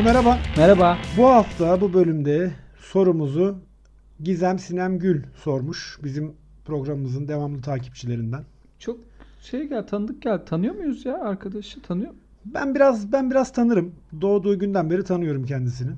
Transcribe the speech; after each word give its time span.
Onur 0.00 0.08
merhaba. 0.08 0.38
Merhaba. 0.56 0.98
Bu 1.16 1.26
hafta 1.26 1.80
bu 1.80 1.92
bölümde 1.92 2.50
sorumuzu 2.78 3.56
Gizem 4.20 4.58
Sinem 4.58 4.98
Gül 4.98 5.22
sormuş. 5.34 5.98
Bizim 6.04 6.32
programımızın 6.64 7.28
devamlı 7.28 7.62
takipçilerinden. 7.62 8.42
Çok 8.78 9.00
şey 9.42 9.68
gel 9.68 9.86
tanıdık 9.86 10.22
gel. 10.22 10.46
Tanıyor 10.46 10.74
muyuz 10.74 11.04
ya 11.04 11.18
arkadaşı? 11.20 11.82
Tanıyor. 11.82 12.10
Ben 12.44 12.74
biraz 12.74 13.12
ben 13.12 13.30
biraz 13.30 13.52
tanırım. 13.52 13.92
Doğduğu 14.20 14.58
günden 14.58 14.90
beri 14.90 15.04
tanıyorum 15.04 15.46
kendisini. 15.46 15.90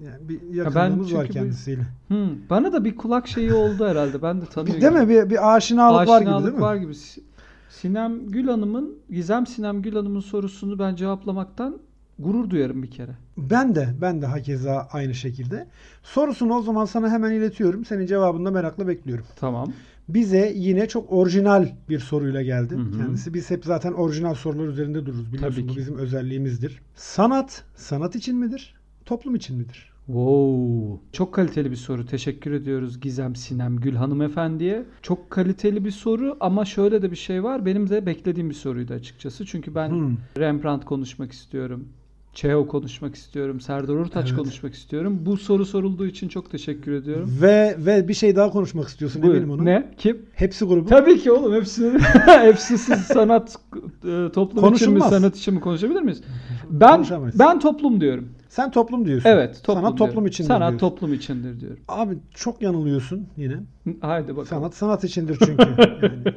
Yani 0.00 0.28
bir 0.28 0.54
yakınlığımız 0.54 1.14
var 1.14 1.20
çünkü 1.26 1.28
bu- 1.28 1.32
kendisiyle. 1.32 1.82
Hmm, 2.08 2.30
bana 2.50 2.72
da 2.72 2.84
bir 2.84 2.96
kulak 2.96 3.28
şeyi 3.28 3.52
oldu 3.52 3.86
herhalde. 3.86 4.22
Ben 4.22 4.40
de 4.40 4.46
tanıyorum. 4.46 4.82
Değil 4.82 4.92
mi? 4.92 5.08
Bir, 5.08 5.30
bir 5.30 5.54
aşinalık, 5.56 6.08
var 6.08 6.20
gibi 6.20 6.30
değil 6.30 6.54
mi? 6.54 6.60
var 6.60 6.76
gibi. 6.76 6.94
Si- 6.94 7.22
Sinem 7.70 8.26
Gül 8.26 8.48
Hanım'ın, 8.48 8.94
Gizem 9.10 9.46
Sinem 9.46 9.82
Gül 9.82 9.94
Hanım'ın 9.96 10.20
sorusunu 10.20 10.78
ben 10.78 10.94
cevaplamaktan 10.94 11.78
gurur 12.18 12.50
duyarım 12.50 12.82
bir 12.82 12.90
kere. 12.90 13.10
Ben 13.36 13.74
de 13.74 13.88
ben 14.00 14.22
de 14.22 14.26
hakeza 14.26 14.88
aynı 14.92 15.14
şekilde. 15.14 15.66
Sorusunu 16.02 16.54
o 16.54 16.62
zaman 16.62 16.84
sana 16.84 17.10
hemen 17.10 17.32
iletiyorum. 17.32 17.84
Senin 17.84 18.06
cevabını 18.06 18.44
da 18.46 18.50
merakla 18.50 18.88
bekliyorum. 18.88 19.24
Tamam. 19.36 19.72
Bize 20.08 20.52
yine 20.56 20.88
çok 20.88 21.12
orijinal 21.12 21.68
bir 21.88 21.98
soruyla 21.98 22.42
geldi 22.42 22.74
Hı 22.74 22.78
hı. 22.78 22.98
kendisi. 22.98 23.34
Biz 23.34 23.50
hep 23.50 23.64
zaten 23.64 23.92
orijinal 23.92 24.34
sorular 24.34 24.66
üzerinde 24.68 25.06
dururuz. 25.06 25.32
Biliyorsun 25.32 25.56
Tabii 25.60 25.68
bu 25.68 25.72
ki. 25.72 25.78
bizim 25.78 25.96
özelliğimizdir. 25.98 26.82
Sanat, 26.94 27.64
sanat 27.74 28.16
için 28.16 28.36
midir? 28.36 28.74
Toplum 29.06 29.34
için 29.34 29.56
midir? 29.56 29.90
Wow. 30.06 31.00
Çok 31.12 31.34
kaliteli 31.34 31.70
bir 31.70 31.76
soru. 31.76 32.06
Teşekkür 32.06 32.52
ediyoruz 32.52 33.00
Gizem 33.00 33.36
Sinem 33.36 33.76
Gül 33.76 33.94
hanımefendiye. 33.94 34.84
Çok 35.02 35.30
kaliteli 35.30 35.84
bir 35.84 35.90
soru 35.90 36.36
ama 36.40 36.64
şöyle 36.64 37.02
de 37.02 37.10
bir 37.10 37.16
şey 37.16 37.44
var. 37.44 37.66
Benim 37.66 37.90
de 37.90 38.06
beklediğim 38.06 38.50
bir 38.50 38.54
soruydu 38.54 38.94
açıkçası. 38.94 39.46
Çünkü 39.46 39.74
ben 39.74 39.88
Hmm. 39.90 40.16
Rembrandt 40.38 40.84
konuşmak 40.84 41.32
istiyorum. 41.32 41.88
Çehov 42.34 42.66
konuşmak 42.66 43.14
istiyorum. 43.14 43.60
Serdar 43.60 43.94
Ortaç 43.94 44.26
Evet. 44.28 44.36
konuşmak 44.38 44.74
istiyorum. 44.74 45.18
Bu 45.26 45.36
soru 45.36 45.66
sorulduğu 45.66 46.06
için 46.06 46.28
çok 46.28 46.50
teşekkür 46.50 46.92
ediyorum. 46.92 47.30
Ve 47.42 47.76
ve 47.78 48.08
bir 48.08 48.14
şey 48.14 48.36
daha 48.36 48.50
konuşmak 48.50 48.88
istiyorsun 48.88 49.22
Buyur. 49.22 49.34
eminim 49.34 49.50
onu. 49.50 49.64
Ne? 49.64 49.90
Kim? 49.98 50.22
Hepsi 50.34 50.64
grubu. 50.64 50.88
Tabii 50.88 51.18
ki 51.18 51.32
oğlum 51.32 51.54
hepsini 51.54 51.98
hepsi 52.26 52.78
siz 52.78 52.98
sanat 53.00 53.56
e, 54.04 54.32
toplum 54.32 54.74
için 54.74 54.92
mi 54.92 55.00
sanat 55.00 55.36
için 55.36 55.54
mi 55.54 55.60
konuşabilir 55.60 56.00
miyiz? 56.02 56.22
Ben 56.70 57.04
ben 57.38 57.60
toplum 57.60 58.00
diyorum. 58.00 58.28
Sen 58.48 58.70
toplum 58.70 59.06
diyorsun. 59.06 59.28
Evet, 59.28 59.60
toplum 59.62 59.82
Sanat 59.84 59.98
diyorum. 59.98 60.12
toplum 60.14 60.26
içindir 60.26 60.48
Sanat 60.48 60.70
diyorsun. 60.70 60.88
toplum 60.88 61.14
içindir 61.14 61.60
diyorum. 61.60 61.78
Abi 61.88 62.18
çok 62.34 62.62
yanılıyorsun 62.62 63.26
yine. 63.36 63.56
Haydi 64.00 64.28
bakalım. 64.28 64.46
Sanat 64.46 64.74
sanat 64.74 65.04
içindir 65.04 65.38
çünkü. 65.44 65.62
Yani. 66.02 66.34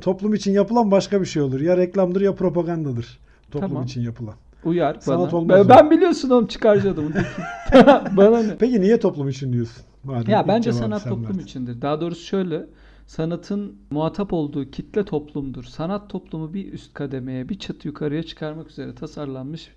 Toplum 0.00 0.34
için 0.34 0.52
yapılan 0.52 0.90
başka 0.90 1.20
bir 1.20 1.26
şey 1.26 1.42
olur. 1.42 1.60
Ya 1.60 1.76
reklamdır 1.76 2.20
ya 2.20 2.34
propagandadır. 2.34 3.18
Toplum 3.50 3.68
Tamam. 3.68 3.84
için 3.84 4.00
yapılan. 4.00 4.34
Uyar 4.64 4.96
Sanat 5.00 5.32
bana. 5.32 5.38
olmaz 5.40 5.68
ben, 5.68 5.76
ben 5.78 5.90
biliyorsun 5.90 6.30
oğlum 6.30 6.46
çıkarcı 6.46 6.96
bana 8.16 8.42
ne? 8.42 8.56
Peki 8.58 8.80
niye 8.80 9.00
toplum 9.00 9.28
için 9.28 9.52
diyorsun? 9.52 9.84
Madem 10.04 10.32
Ya 10.32 10.48
bence 10.48 10.72
sanat 10.72 11.04
toplum 11.04 11.24
verdin. 11.28 11.38
içindir. 11.38 11.82
Daha 11.82 12.00
doğrusu 12.00 12.24
şöyle. 12.24 12.66
Sanatın 13.06 13.76
muhatap 13.90 14.32
olduğu 14.32 14.70
kitle 14.70 15.04
toplumdur. 15.04 15.64
Sanat 15.64 16.10
toplumu 16.10 16.54
bir 16.54 16.72
üst 16.72 16.94
kademeye, 16.94 17.48
bir 17.48 17.58
çıt 17.58 17.84
yukarıya 17.84 18.22
çıkarmak 18.22 18.70
üzere 18.70 18.94
tasarlanmış 18.94 19.68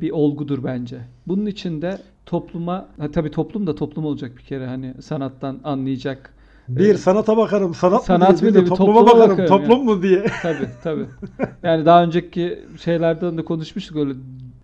bir 0.00 0.10
olgudur 0.10 0.64
bence. 0.64 1.00
Bunun 1.26 1.46
için 1.46 1.82
de 1.82 1.98
topluma, 2.26 2.88
ha 2.98 3.10
tabii 3.10 3.30
toplum 3.30 3.66
da 3.66 3.74
toplum 3.74 4.04
olacak 4.04 4.36
bir 4.36 4.42
kere 4.42 4.66
hani 4.66 4.94
sanattan 5.02 5.60
anlayacak. 5.64 6.34
Bir 6.68 6.94
sanata 6.94 7.36
bakarım. 7.36 7.74
Sanat, 7.74 8.04
Sanat 8.04 8.30
mı 8.30 8.38
diye. 8.40 8.42
mı 8.42 8.48
Bir 8.48 8.54
de 8.54 8.54
diye, 8.54 8.64
bir 8.64 8.68
topluma 8.76 8.94
topluma 9.00 9.14
bakarım. 9.18 9.30
bakarım 9.30 9.48
Toplum 9.48 9.84
mu 9.84 10.02
diye. 10.02 10.24
Tabii 10.42 10.68
tabii. 10.84 11.06
Yani 11.62 11.86
daha 11.86 12.02
önceki 12.02 12.64
şeylerden 12.84 13.38
de 13.38 13.44
konuşmuştuk 13.44 13.96
öyle 13.96 14.12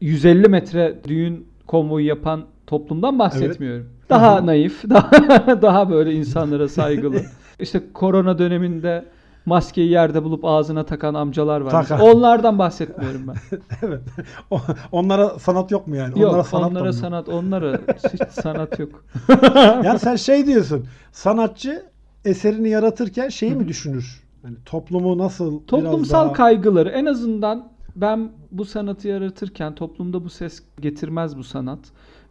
150 0.00 0.48
metre 0.48 0.98
düğün 1.08 1.46
konvoyu 1.66 2.06
yapan 2.06 2.44
toplumdan 2.66 3.18
bahsetmiyorum. 3.18 3.86
Daha 4.10 4.36
Hı 4.36 4.40
hı. 4.42 4.46
naif, 4.46 4.82
daha 4.90 5.62
daha 5.62 5.90
böyle 5.90 6.12
insanlara 6.12 6.68
saygılı. 6.68 7.20
İşte 7.60 7.82
korona 7.94 8.38
döneminde 8.38 9.04
maskeyi 9.46 9.90
yerde 9.90 10.24
bulup 10.24 10.44
ağzına 10.44 10.84
takan 10.86 11.14
amcalar 11.14 11.60
var. 11.60 11.70
Takan. 11.70 12.00
Onlardan 12.00 12.58
bahsetmiyorum 12.58 13.20
ben. 13.28 13.34
evet. 13.82 14.00
O- 14.50 14.60
Onlara 14.92 15.28
sanat 15.38 15.70
yok 15.70 15.86
mu 15.86 15.96
yani? 15.96 16.20
yok, 16.20 16.30
onlara 16.32 16.44
sanat 16.44 16.70
onlara 16.70 16.92
sanat, 16.92 17.28
onlara 17.28 17.78
hiç 18.12 18.22
sanat 18.30 18.78
yok. 18.78 19.04
Yani 19.84 19.98
sen 19.98 20.16
şey 20.16 20.46
diyorsun. 20.46 20.86
Sanatçı 21.12 21.82
eserini 22.24 22.68
yaratırken 22.68 23.28
şeyi 23.28 23.54
mi 23.54 23.68
düşünür? 23.68 24.22
Yani 24.44 24.56
toplumu 24.64 25.18
nasıl 25.18 25.60
Toplumsal 25.66 25.98
biraz 25.98 26.10
daha... 26.26 26.32
kaygıları 26.32 26.88
en 26.88 27.04
azından 27.06 27.72
ben 27.96 28.30
bu 28.50 28.64
sanatı 28.64 29.08
yaratırken 29.08 29.74
toplumda 29.74 30.24
bu 30.24 30.30
ses 30.30 30.62
getirmez 30.80 31.36
bu 31.38 31.44
sanat 31.44 31.78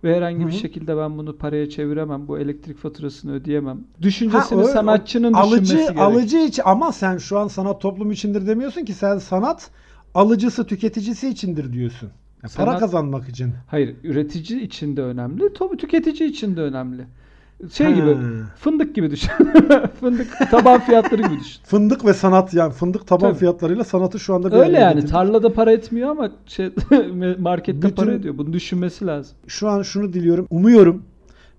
ve 0.03 0.15
herhangi 0.15 0.43
Hı 0.43 0.47
bir 0.47 0.51
hı. 0.53 0.57
şekilde 0.57 0.97
ben 0.97 1.17
bunu 1.17 1.37
paraya 1.37 1.69
çeviremem, 1.69 2.27
bu 2.27 2.39
elektrik 2.39 2.77
faturasını 2.77 3.33
ödeyemem. 3.33 3.77
Ha, 3.77 4.01
Düşüncesini 4.01 4.61
o- 4.61 4.67
sanatçının 4.67 5.33
alıcı, 5.33 5.61
düşünmesi 5.63 5.93
gerek. 5.93 6.01
Alıcı 6.01 6.37
için 6.37 6.63
ama 6.65 6.91
sen 6.91 7.17
şu 7.17 7.39
an 7.39 7.47
sanat 7.47 7.81
toplum 7.81 8.11
içindir 8.11 8.47
demiyorsun 8.47 8.85
ki 8.85 8.93
sen 8.93 9.17
sanat 9.17 9.69
alıcısı 10.13 10.65
tüketicisi 10.67 11.29
içindir 11.29 11.73
diyorsun. 11.73 12.07
Ya 12.43 12.49
para 12.55 12.71
Sanat- 12.71 12.79
kazanmak 12.79 13.29
için. 13.29 13.53
Hayır, 13.67 13.95
üretici 14.03 14.61
için 14.61 14.97
de 14.97 15.01
önemli, 15.01 15.53
tabii 15.53 15.77
tüketici 15.77 16.29
için 16.29 16.55
de 16.57 16.61
önemli. 16.61 17.05
Şey 17.71 17.87
Ha. 17.87 17.91
gibi, 17.93 18.17
fındık 18.59 18.95
gibi 18.95 19.11
düşün. 19.11 19.31
fındık 19.99 20.37
taban 20.51 20.79
fiyatları 20.79 21.21
gibi 21.21 21.39
düşün. 21.39 21.61
Fındık 21.63 22.05
ve 22.05 22.13
sanat 22.13 22.53
yani 22.53 22.73
fındık 22.73 23.07
taban 23.07 23.29
Tabii. 23.29 23.39
fiyatlarıyla 23.39 23.83
sanatı 23.83 24.19
şu 24.19 24.33
anda 24.35 24.51
bir 24.51 24.55
Öyle 24.57 24.79
yani 24.79 24.93
getirdik. 24.93 25.11
tarlada 25.13 25.53
para 25.53 25.71
etmiyor 25.71 26.09
ama 26.09 26.31
şey 26.45 26.65
markette 27.39 27.81
Bütün- 27.87 27.95
para 27.95 28.13
ediyor. 28.13 28.37
Bunu 28.37 28.53
düşünmesi 28.53 29.05
lazım. 29.05 29.35
Şu 29.47 29.69
an 29.69 29.81
şunu 29.81 30.13
diliyorum. 30.13 30.47
Umuyorum 30.49 31.03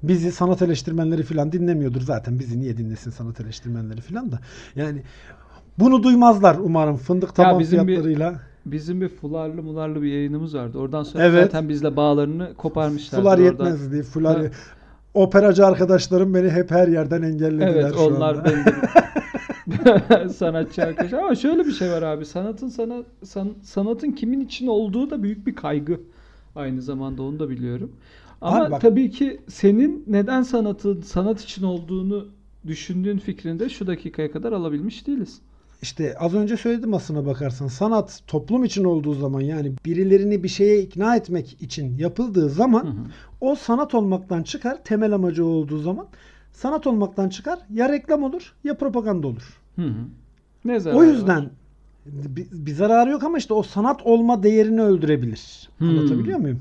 bizi 0.02 0.32
sanat 0.32 0.62
eleştirmenleri 0.62 1.22
falan 1.22 1.52
dinlemiyordur 1.52 2.00
zaten. 2.00 2.38
Bizi 2.38 2.60
niye 2.60 2.76
dinlesin 2.76 3.10
sanat 3.10 3.40
eleştirmenleri 3.40 4.00
falan 4.00 4.32
da. 4.32 4.38
Yani 4.76 5.02
bunu 5.78 6.02
duymazlar 6.02 6.56
umarım 6.60 6.96
fındık 6.96 7.34
taban 7.34 7.58
bizim 7.58 7.78
bir- 7.80 7.86
fiyatlarıyla. 7.86 8.34
Bizim 8.66 9.00
bir 9.00 9.08
fularlı 9.08 9.62
mularlı 9.62 10.02
bir 10.02 10.08
yayınımız 10.08 10.54
vardı. 10.54 10.78
Oradan 10.78 11.02
sonra 11.02 11.24
Evet. 11.24 11.44
zaten 11.44 11.68
bizle 11.68 11.96
bağlarını 11.96 12.54
koparmışlar. 12.56 13.20
Fular 13.20 13.38
yetmez 13.38 13.92
diye. 13.92 14.02
Fular 14.02 14.38
Ha. 14.42 14.48
Operacı 15.14 15.66
arkadaşlarım 15.66 16.34
beni 16.34 16.50
hep 16.50 16.70
her 16.70 16.88
yerden 16.88 17.22
engellediler 17.22 17.66
Evet 17.68 17.94
şu 17.94 18.00
onlar 18.00 18.34
anda. 18.34 20.28
sanatçı 20.28 20.82
arkadaşlar. 20.82 21.18
Ama 21.18 21.34
şöyle 21.34 21.66
bir 21.66 21.72
şey 21.72 21.90
var 21.90 22.02
abi. 22.02 22.24
Sanatın 22.26 22.68
sana 22.68 23.02
san- 23.24 23.54
sanatın 23.62 24.10
kimin 24.10 24.40
için 24.40 24.66
olduğu 24.66 25.10
da 25.10 25.22
büyük 25.22 25.46
bir 25.46 25.54
kaygı. 25.54 26.00
Aynı 26.56 26.82
zamanda 26.82 27.22
onu 27.22 27.38
da 27.38 27.48
biliyorum. 27.50 27.92
Ama 28.40 28.64
Abi 28.64 28.70
bak- 28.72 28.80
tabii 28.80 29.10
ki 29.10 29.40
senin 29.48 30.04
neden 30.06 30.42
sanatın 30.42 31.00
sanat 31.00 31.40
için 31.40 31.62
olduğunu 31.62 32.26
düşündüğün 32.66 33.18
fikrinde 33.18 33.68
şu 33.68 33.86
dakikaya 33.86 34.30
kadar 34.30 34.52
alabilmiş 34.52 35.06
değiliz. 35.06 35.40
İşte 35.84 36.14
az 36.18 36.34
önce 36.34 36.56
söyledim 36.56 36.94
aslına 36.94 37.26
bakarsan 37.26 37.66
sanat 37.68 38.20
toplum 38.26 38.64
için 38.64 38.84
olduğu 38.84 39.14
zaman 39.14 39.40
yani 39.40 39.72
birilerini 39.84 40.42
bir 40.42 40.48
şeye 40.48 40.80
ikna 40.80 41.16
etmek 41.16 41.62
için 41.62 41.98
yapıldığı 41.98 42.48
zaman 42.48 42.84
Hı 42.84 42.88
hı. 42.88 43.04
o 43.40 43.54
sanat 43.54 43.94
olmaktan 43.94 44.42
çıkar 44.42 44.84
temel 44.84 45.12
amacı 45.12 45.44
olduğu 45.44 45.78
zaman 45.78 46.06
sanat 46.52 46.86
olmaktan 46.86 47.28
çıkar 47.28 47.58
ya 47.72 47.88
reklam 47.88 48.22
olur 48.22 48.54
ya 48.64 48.76
propaganda 48.76 49.26
olur. 49.26 49.60
Hı 49.76 49.82
hı. 49.82 49.94
Ne 50.64 50.80
zararı 50.80 50.98
O 50.98 51.00
var? 51.00 51.06
yüzden 51.06 51.50
bir, 52.06 52.46
bir 52.52 52.74
zararı 52.74 53.10
yok 53.10 53.22
ama 53.24 53.38
işte 53.38 53.54
o 53.54 53.62
sanat 53.62 54.02
olma 54.02 54.42
değerini 54.42 54.82
öldürebilir. 54.82 55.68
Hmm. 55.78 55.88
Anlatabiliyor 55.88 56.38
muyum? 56.38 56.60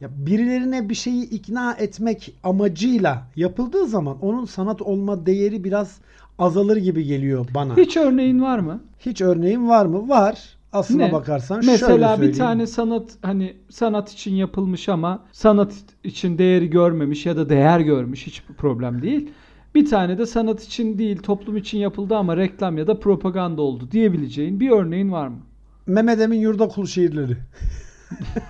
Ya 0.00 0.08
birilerine 0.26 0.88
bir 0.88 0.94
şeyi 0.94 1.30
ikna 1.30 1.72
etmek 1.72 2.34
amacıyla 2.42 3.26
yapıldığı 3.36 3.86
zaman 3.86 4.18
onun 4.20 4.44
sanat 4.44 4.82
olma 4.82 5.26
değeri 5.26 5.64
biraz 5.64 5.98
azalır 6.42 6.76
gibi 6.76 7.04
geliyor 7.04 7.46
bana. 7.54 7.76
Hiç, 7.76 7.86
Hiç 7.86 7.96
örneğin 7.96 8.42
var 8.42 8.58
mı? 8.58 8.80
örneğin 9.20 9.68
var 9.68 9.86
mı? 9.86 10.08
Var. 10.08 10.38
Aslına 10.72 11.06
Ne? 11.06 11.12
bakarsan 11.12 11.60
şöyle 11.60 11.72
Mesela 11.72 12.22
bir 12.22 12.32
tane 12.32 12.66
sanat 12.66 13.10
hani 13.22 13.56
sanat 13.70 14.12
için 14.12 14.34
yapılmış 14.34 14.88
ama 14.88 15.24
sanat 15.32 15.72
için 16.04 16.38
değeri 16.38 16.70
görmemiş 16.70 17.26
ya 17.26 17.36
da 17.36 17.48
değer 17.48 17.80
görmüş 17.80 18.26
hiç 18.26 18.42
problem 18.58 19.02
değil. 19.02 19.30
Bir 19.74 19.86
tane 19.90 20.18
de 20.18 20.26
sanat 20.26 20.62
için 20.62 20.98
değil 20.98 21.16
toplum 21.18 21.56
için 21.56 21.78
yapıldı 21.78 22.16
ama 22.16 22.36
reklam 22.36 22.78
ya 22.78 22.86
da 22.86 23.00
propaganda 23.00 23.62
oldu 23.62 23.88
diyebileceğin 23.90 24.60
bir 24.60 24.70
örneğin 24.70 25.12
var 25.12 25.28
mı? 25.28 25.38
Mehmet 25.86 26.20
Emin 26.20 26.38
Yurdakul 26.40 26.86
şiirleri. 26.86 27.36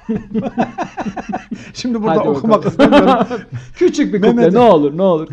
Şimdi 1.74 2.02
burada 2.02 2.20
Hadi 2.20 2.28
okumak 2.28 2.66
istemiyorum. 2.66 3.26
Küçük 3.74 4.14
bir 4.14 4.20
Mehmet- 4.20 4.52
ne 4.54 4.58
olur 4.58 4.98
ne 4.98 5.02
olur. 5.02 5.28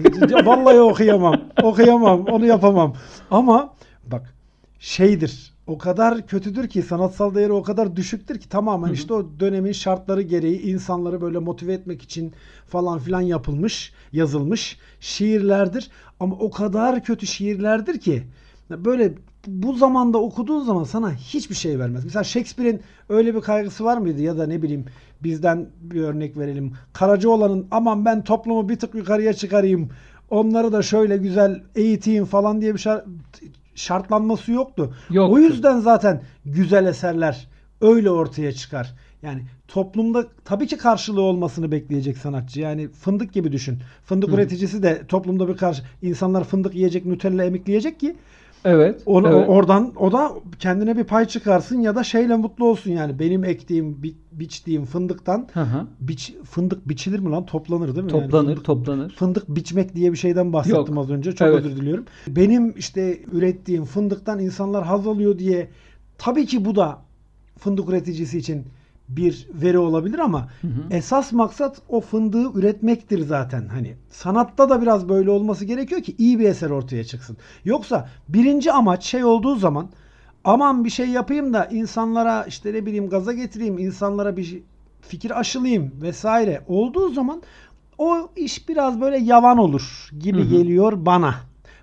Vallahi 0.45 0.79
okuyamam. 0.79 1.41
Okuyamam. 1.63 2.25
Onu 2.25 2.45
yapamam. 2.45 2.93
Ama 3.31 3.73
bak 4.07 4.33
şeydir. 4.79 5.53
O 5.67 5.77
kadar 5.77 6.27
kötüdür 6.27 6.67
ki 6.67 6.81
sanatsal 6.81 7.35
değeri 7.35 7.51
o 7.51 7.63
kadar 7.63 7.95
düşüktür 7.95 8.39
ki 8.39 8.49
tamamen 8.49 8.87
Hı 8.87 8.91
hı. 8.91 8.93
işte 8.93 9.13
o 9.13 9.25
dönemin 9.39 9.71
şartları 9.71 10.21
gereği 10.21 10.61
insanları 10.61 11.21
böyle 11.21 11.39
motive 11.39 11.73
etmek 11.73 12.01
için 12.01 12.33
falan 12.67 12.99
filan 12.99 13.21
yapılmış, 13.21 13.93
yazılmış 14.11 14.77
şiirlerdir. 14.99 15.89
Ama 16.19 16.35
o 16.35 16.51
kadar 16.51 17.03
kötü 17.03 17.27
şiirlerdir 17.27 17.99
ki 17.99 18.23
böyle 18.69 19.13
bu 19.47 19.73
zamanda 19.73 20.17
okuduğun 20.17 20.63
zaman 20.63 20.83
sana 20.83 21.13
hiçbir 21.13 21.55
şey 21.55 21.79
vermez. 21.79 22.05
Mesela 22.05 22.23
Shakespeare'in 22.23 22.81
öyle 23.09 23.35
bir 23.35 23.41
kaygısı 23.41 23.85
var 23.85 23.97
mıydı 23.97 24.21
ya 24.21 24.37
da 24.37 24.47
ne 24.47 24.61
bileyim 24.61 24.85
bizden 25.23 25.69
bir 25.81 26.01
örnek 26.01 26.37
verelim. 26.37 26.73
Karacaoğlan'ın 26.93 27.67
aman 27.71 28.05
ben 28.05 28.23
toplumu 28.23 28.69
bir 28.69 28.79
tık 28.79 28.95
yukarıya 28.95 29.33
çıkarayım. 29.33 29.89
Onları 30.29 30.71
da 30.71 30.81
şöyle 30.81 31.17
güzel 31.17 31.63
eğiteyim 31.75 32.25
falan 32.25 32.61
diye 32.61 32.73
bir 32.73 32.79
şart, 32.79 33.05
şartlanması 33.75 34.51
yoktu. 34.51 34.93
Yoktu. 35.09 35.33
O 35.33 35.39
yüzden 35.39 35.79
zaten 35.79 36.21
güzel 36.45 36.85
eserler 36.85 37.47
öyle 37.81 38.11
ortaya 38.11 38.51
çıkar. 38.51 38.95
Yani 39.21 39.41
toplumda 39.67 40.25
tabii 40.45 40.67
ki 40.67 40.77
karşılığı 40.77 41.21
olmasını 41.21 41.71
bekleyecek 41.71 42.17
sanatçı. 42.17 42.59
Yani 42.59 42.87
fındık 42.87 43.33
gibi 43.33 43.51
düşün. 43.51 43.79
Fındık 44.05 44.29
Hı. 44.29 44.35
üreticisi 44.35 44.83
de 44.83 45.01
toplumda 45.07 45.47
bir 45.47 45.57
karşı 45.57 45.83
insanlar 46.01 46.43
fındık 46.43 46.75
yiyecek, 46.75 47.05
Nutella 47.05 47.45
emikleyecek 47.45 47.99
ki 47.99 48.15
Evet. 48.65 49.01
onu, 49.05 49.27
evet. 49.27 49.49
oradan 49.49 49.93
o 49.99 50.11
da 50.11 50.31
kendine 50.59 50.97
bir 50.97 51.03
pay 51.03 51.25
çıkarsın 51.27 51.79
ya 51.81 51.95
da 51.95 52.03
şeyle 52.03 52.35
mutlu 52.35 52.65
olsun 52.65 52.91
yani. 52.91 53.19
Benim 53.19 53.43
ektiğim, 53.43 54.03
bi- 54.03 54.15
biçtiğim 54.31 54.85
fındıktan 54.85 55.47
Hı 55.53 55.61
hı. 55.61 55.87
biç 55.99 56.33
fındık 56.43 56.89
biçilir 56.89 57.19
mi 57.19 57.29
lan? 57.29 57.45
Toplanır 57.45 57.95
değil 57.95 58.05
mi? 58.05 58.11
Yani 58.11 58.21
Toplanır, 58.23 58.55
fındık- 58.55 58.63
toplanır. 58.63 59.13
Fındık 59.15 59.49
biçmek 59.49 59.95
diye 59.95 60.11
bir 60.11 60.17
şeyden 60.17 60.53
bahsettim 60.53 60.95
Yok. 60.95 60.97
az 60.97 61.09
önce. 61.11 61.31
Çok 61.31 61.47
Evet. 61.47 61.65
özür 61.65 61.75
diliyorum. 61.77 62.05
Benim 62.27 62.73
işte 62.77 63.19
ürettiğim 63.31 63.85
fındıktan 63.85 64.39
insanlar 64.39 64.83
haz 64.85 65.07
alıyor 65.07 65.39
diye 65.39 65.67
tabii 66.17 66.45
ki 66.45 66.65
bu 66.65 66.75
da 66.75 66.97
fındık 67.57 67.89
üreticisi 67.89 68.37
için 68.37 68.65
bir 69.09 69.47
veri 69.53 69.77
olabilir 69.77 70.19
ama 70.19 70.49
Hı 70.61 70.67
hı. 70.67 70.81
esas 70.91 71.31
maksat 71.31 71.81
o 71.89 72.01
fındığı 72.01 72.59
üretmektir 72.59 73.19
zaten. 73.19 73.67
Hani 73.67 73.95
sanatta 74.09 74.69
da 74.69 74.81
biraz 74.81 75.09
böyle 75.09 75.29
olması 75.29 75.65
gerekiyor 75.65 76.01
ki 76.01 76.15
iyi 76.17 76.39
bir 76.39 76.49
eser 76.49 76.69
ortaya 76.69 77.03
çıksın. 77.03 77.37
Yoksa 77.65 78.09
birinci 78.29 78.71
amaç 78.71 79.03
şey 79.03 79.23
olduğu 79.23 79.55
zaman 79.55 79.89
aman 80.43 80.85
bir 80.85 80.89
şey 80.89 81.07
yapayım 81.09 81.53
da 81.53 81.65
insanlara 81.65 82.43
işte 82.43 82.73
ne 82.73 82.85
bileyim 82.85 83.09
gaza 83.09 83.33
getireyim, 83.33 83.77
insanlara 83.77 84.37
bir 84.37 84.63
fikir 85.01 85.39
aşılayayım 85.39 85.91
vesaire 86.01 86.61
olduğu 86.67 87.09
zaman 87.09 87.41
o 87.97 88.29
iş 88.35 88.69
biraz 88.69 89.01
böyle 89.01 89.17
yavan 89.17 89.57
olur 89.57 90.09
gibi 90.19 90.39
Hı 90.39 90.45
hı. 90.45 90.49
geliyor 90.49 91.05
bana. 91.05 91.35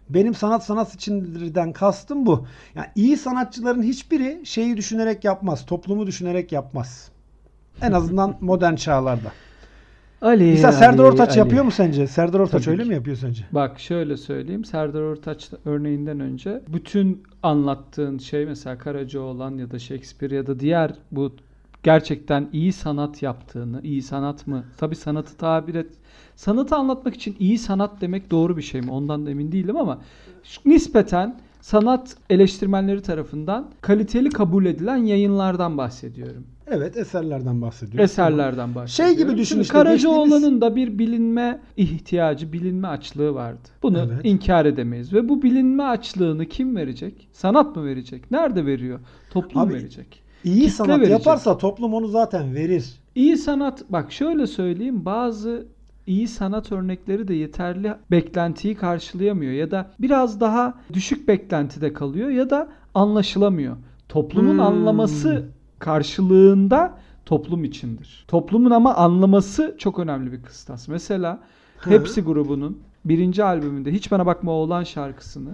Benim 0.09 0.35
sanat 0.35 0.65
sanat 0.65 0.95
içindirden 0.95 1.73
kastım 1.73 2.27
bu. 2.27 2.47
Yani 2.75 2.87
iyi 2.95 3.17
sanatçıların 3.17 3.83
hiçbiri 3.83 4.41
şeyi 4.45 4.77
düşünerek 4.77 5.25
yapmaz, 5.25 5.67
toplumu 5.67 6.07
düşünerek 6.07 6.53
yapmaz. 6.53 7.11
En 7.83 7.93
azından 7.93 8.37
modern 8.41 8.75
çağlarda. 8.75 9.33
Ali. 10.23 10.45
Mesela 10.51 10.73
Serdar 10.73 11.05
Ali, 11.05 11.13
Ortaç 11.13 11.31
Ali. 11.31 11.39
yapıyor 11.39 11.65
mu 11.65 11.71
sence? 11.71 12.07
Serdar 12.07 12.41
Ortaç 12.41 12.65
Tabii 12.65 12.73
öyle 12.73 12.83
ki. 12.83 12.89
mi 12.89 12.95
yapıyor 12.95 13.17
sence? 13.17 13.45
Bak 13.53 13.81
şöyle 13.81 14.17
söyleyeyim. 14.17 14.65
Serdar 14.65 15.01
Ortaç 15.01 15.51
örneğinden 15.65 16.21
önce 16.21 16.63
bütün 16.69 17.23
anlattığın 17.43 18.19
şey 18.19 18.47
mesela 18.47 18.79
Karacaoğlan 18.79 19.59
ya 19.59 19.71
da 19.71 19.79
Shakespeare 19.79 20.35
ya 20.35 20.47
da 20.47 20.61
diğer 20.61 20.91
bu 21.11 21.33
gerçekten 21.83 22.49
iyi 22.53 22.73
sanat 22.73 23.23
yaptığını, 23.23 23.81
iyi 23.83 24.03
sanat 24.03 24.47
mı? 24.47 24.65
Tabii 24.79 24.97
sanatı 24.97 25.37
tabir 25.37 25.75
et. 25.75 25.87
Sanatı 26.37 26.77
anlatmak 26.77 27.15
için 27.15 27.37
iyi 27.39 27.59
sanat 27.59 28.01
demek 28.01 28.31
doğru 28.31 28.57
bir 28.57 28.63
şey 28.63 28.81
mi? 28.81 28.91
Ondan 28.91 29.27
da 29.27 29.31
emin 29.31 29.53
değilim 29.53 29.77
ama 29.77 29.99
nispeten 30.65 31.37
sanat 31.67 32.17
eleştirmenleri 32.31 33.03
tarafından 33.03 33.71
kaliteli 33.81 34.31
kabul 34.31 34.67
edilen 34.67 34.97
yayınlardan 34.97 35.79
bahsediyorum. 35.79 36.47
Evet, 36.67 36.97
eserlerden 36.97 37.63
bahsediyoruz. 37.63 38.11
Eserlerden 38.11 38.75
bahsediyorum. 38.75 39.17
Şey 39.17 39.25
gibi 39.25 39.39
düşün 39.39 39.55
Şimdi 39.55 39.63
işte, 39.63 39.73
Karacaoğlan'ın 39.73 40.61
da 40.61 40.77
bir 40.77 40.99
bilinme 40.99 41.61
ihtiyacı, 41.77 42.53
bilinme 42.53 42.89
açlığı 42.89 43.35
vardı. 43.35 43.69
Bunu 43.83 43.99
Evet. 43.99 44.21
inkar 44.25 44.67
edemeyiz. 44.67 45.13
Ve 45.13 45.29
bu 45.29 45.43
bilinme 45.43 45.83
açlığını 45.83 46.47
kim 46.47 46.77
verecek? 46.77 47.29
Sanat 47.33 47.77
mı 47.77 47.85
verecek? 47.85 48.31
Nerede 48.31 48.67
veriyor? 48.67 49.01
Toplum 49.31 49.63
Abi, 49.63 49.75
verecek. 49.75 50.23
İyi 50.45 50.55
kitle 50.55 50.71
sanat 50.71 50.99
verecek. 50.99 51.19
yaparsa 51.19 51.59
toplum 51.59 51.95
onu 51.95 52.09
zaten 52.09 52.55
verir. 52.55 52.95
İyi 53.15 53.37
sanat, 53.37 53.85
bak 53.91 54.13
şöyle 54.13 54.47
söyleyeyim 54.47 55.05
bazı 55.05 55.67
iyi 56.07 56.29
sanat 56.29 56.73
örnekleri 56.73 57.29
de 57.29 57.35
yeterli 57.35 57.95
beklentiyi 58.11 58.75
karşılayamıyor 58.75 59.53
ya 59.53 59.71
da 59.71 59.91
biraz 59.99 60.41
daha 60.41 60.75
düşük 60.93 61.29
beklentide 61.29 61.93
kalıyor 61.93 62.29
ya 62.29 62.51
da 62.51 62.69
anlaşılamıyor. 62.95 63.77
Toplumun 64.09 64.53
Hmm. 64.55 64.61
anlaması 64.61 65.45
karşılığında 65.79 66.99
toplum 67.27 67.65
içindir. 67.65 68.25
Toplumun 68.29 68.71
ama 68.71 68.95
anlaması 68.95 69.75
çok 69.79 69.99
önemli 69.99 70.33
bir 70.33 70.43
kıstas. 70.43 70.89
Mesela. 70.89 71.41
Hepsi 71.85 72.21
grubunun 72.23 72.79
birinci 73.05 73.45
albümünde 73.45 73.93
Hiç 73.93 74.11
Bana 74.11 74.27
Bakma 74.27 74.53
Oğlan 74.53 74.85
şarkısını 74.85 75.51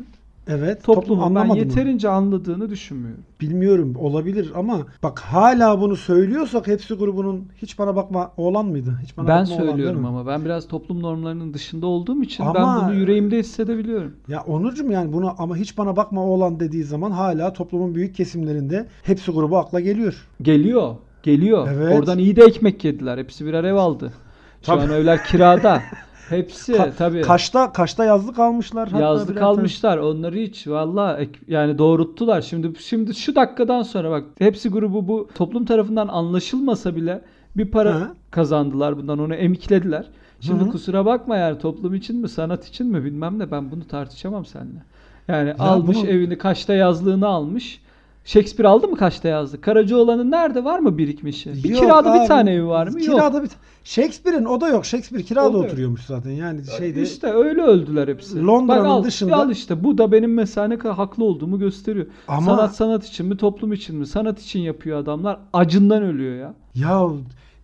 Evet, 0.48 0.84
toplum 0.84 1.02
toplumun 1.02 1.22
ben 1.22 1.26
anlamadı 1.40 1.52
mı? 1.52 1.58
yeterince 1.58 2.08
anladığını 2.08 2.70
düşünmüyorum. 2.70 3.24
Bilmiyorum 3.40 3.96
olabilir 3.96 4.52
ama 4.56 4.78
bak 5.02 5.18
hala 5.18 5.80
bunu 5.80 5.96
söylüyorsak 5.96 6.66
hepsi 6.66 6.94
grubunun 6.94 7.48
hiç 7.56 7.78
bana 7.78 7.96
bakma 7.96 8.32
oğlan 8.36 8.66
mıydı? 8.66 8.98
Hiç 9.02 9.16
bana 9.16 9.28
ben 9.28 9.32
oğlan 9.32 9.44
söylüyorum 9.44 10.00
mi? 10.00 10.06
ama 10.08 10.26
ben 10.26 10.44
biraz 10.44 10.68
toplum 10.68 11.02
normlarının 11.02 11.54
dışında 11.54 11.86
olduğum 11.86 12.22
için 12.22 12.44
Ama- 12.44 12.54
ben 12.54 12.88
bunu 12.88 12.94
yüreğimde 12.98 13.38
hissedebiliyorum. 13.38 14.12
Ya 14.28 14.40
Onurcuğum 14.46 14.90
yani 14.92 15.12
bunu 15.12 15.34
ama 15.38 15.56
hiç 15.56 15.78
bana 15.78 15.96
bakma 15.96 16.24
oğlan 16.24 16.60
dediği 16.60 16.84
zaman 16.84 17.10
hala 17.10 17.52
toplumun 17.52 17.94
büyük 17.94 18.14
kesimlerinde 18.14 18.86
hepsi 19.02 19.32
grubu 19.32 19.58
akla 19.58 19.80
geliyor. 19.80 20.28
Geliyor, 20.42 20.94
geliyor. 21.22 21.68
Evet. 21.72 21.98
Oradan 21.98 22.18
iyi 22.18 22.36
de 22.36 22.42
ekmek 22.44 22.84
yediler. 22.84 23.18
Hepsi 23.18 23.46
birer 23.46 23.64
ev 23.64 23.74
aldı. 23.74 24.12
Şu 24.60 24.66
Tabii. 24.66 24.80
an 24.82 24.90
evler 24.90 25.24
kirada. 25.24 25.82
Hepsi 26.28 26.72
Ka- 26.72 26.92
tabii. 26.98 27.20
Kaşta 27.22 27.72
kaşta 27.72 28.04
yazlık 28.04 28.38
almışlar. 28.38 28.88
hatta 28.88 29.02
Yazlık 29.02 29.34
tane. 29.34 29.46
almışlar. 29.46 29.98
Onları 29.98 30.36
hiç 30.36 30.66
valla 30.69 31.20
yani 31.48 31.78
doğrulttular. 31.78 32.40
Şimdi 32.42 32.72
şimdi 32.78 33.14
şu 33.14 33.34
dakikadan 33.34 33.82
sonra 33.82 34.10
bak 34.10 34.24
hepsi 34.38 34.69
grubu 34.69 35.08
bu 35.08 35.28
toplum 35.34 35.64
tarafından 35.64 36.08
anlaşılmasa 36.08 36.96
bile 36.96 37.22
bir 37.56 37.70
para 37.70 37.94
Hı. 37.94 38.08
kazandılar 38.30 38.96
bundan 38.98 39.19
onu 39.19 39.34
emiklediler. 39.34 40.06
Şimdi 40.40 40.64
Hı. 40.64 40.69
kusura 40.70 41.06
bakma 41.06 41.36
yani 41.36 41.58
toplum 41.58 41.94
için 41.94 42.20
mi 42.20 42.28
sanat 42.28 42.68
için 42.68 42.86
mi 42.86 43.04
bilmem 43.04 43.38
ne 43.38 43.50
ben 43.50 43.70
bunu 43.70 43.84
tartışamam 43.84 44.44
seninle. 44.46 44.82
Yani 45.28 45.48
Ya 45.48 45.56
almış 45.58 45.96
bunu- 45.96 46.06
evini 46.06 46.38
kaçta 46.38 46.75
yazlığını 46.75 47.26
almış. 47.26 47.81
Shakespeare 48.24 48.69
aldı 48.69 48.88
mı 48.88 48.96
kaçta 48.96 49.28
yazlık? 49.28 49.62
Karacaoğlan'ın 49.62 50.30
nerede 50.30 50.64
var 50.64 50.78
mı 50.78 50.98
birikmişi? 50.98 51.64
Bir 51.64 51.69
Yok 51.70 51.80
kirada 51.80 52.12
abi, 52.12 52.20
bir 52.22 52.26
tane 52.28 52.52
evi 52.54 52.66
var 52.66 52.86
mı? 52.86 52.92
Yok. 53.04 53.14
Kirada 53.16 53.42
bir 53.42 53.50
Shakespeare'in 53.84 54.44
o 54.44 54.60
da 54.60 54.69
yok. 54.69 54.84
Shakespeare 54.84 55.22
kirada 55.24 55.48
O 55.50 55.52
yok. 55.52 55.64
oturuyormuş 55.64 56.00
zaten. 56.06 56.30
Yani 56.30 56.60
şeyde 56.78 57.02
İşte 57.02 57.26
öyle 57.32 57.62
öldüler 57.62 58.08
hepsi. 58.08 58.46
Londra'nın 58.46 58.80
Bak 58.84 58.90
al, 58.90 59.04
dışında- 59.04 59.36
al 59.36 59.50
işte 59.50 59.84
bu 59.84 59.98
da 59.98 60.12
benim 60.12 60.35
mesela 60.35 60.68
ne 60.68 60.78
kadar 60.78 60.97
haklı 60.97 61.25
olduğumu 61.25 61.58
gösteriyor. 61.58 62.06
Ama- 62.28 62.56
Sanat 62.56 62.76
sanat 62.76 63.06
için 63.06 63.26
mi 63.26 63.37
toplum 63.37 63.73
için 63.73 63.97
mi? 63.97 64.06
Sanat 64.06 64.40
için 64.42 64.61
yapıyor 64.61 64.99
adamlar. 64.99 65.38
Acından 65.52 66.02
ölüyor 66.02 66.37
ya. 66.37 66.54
ya 66.75 67.08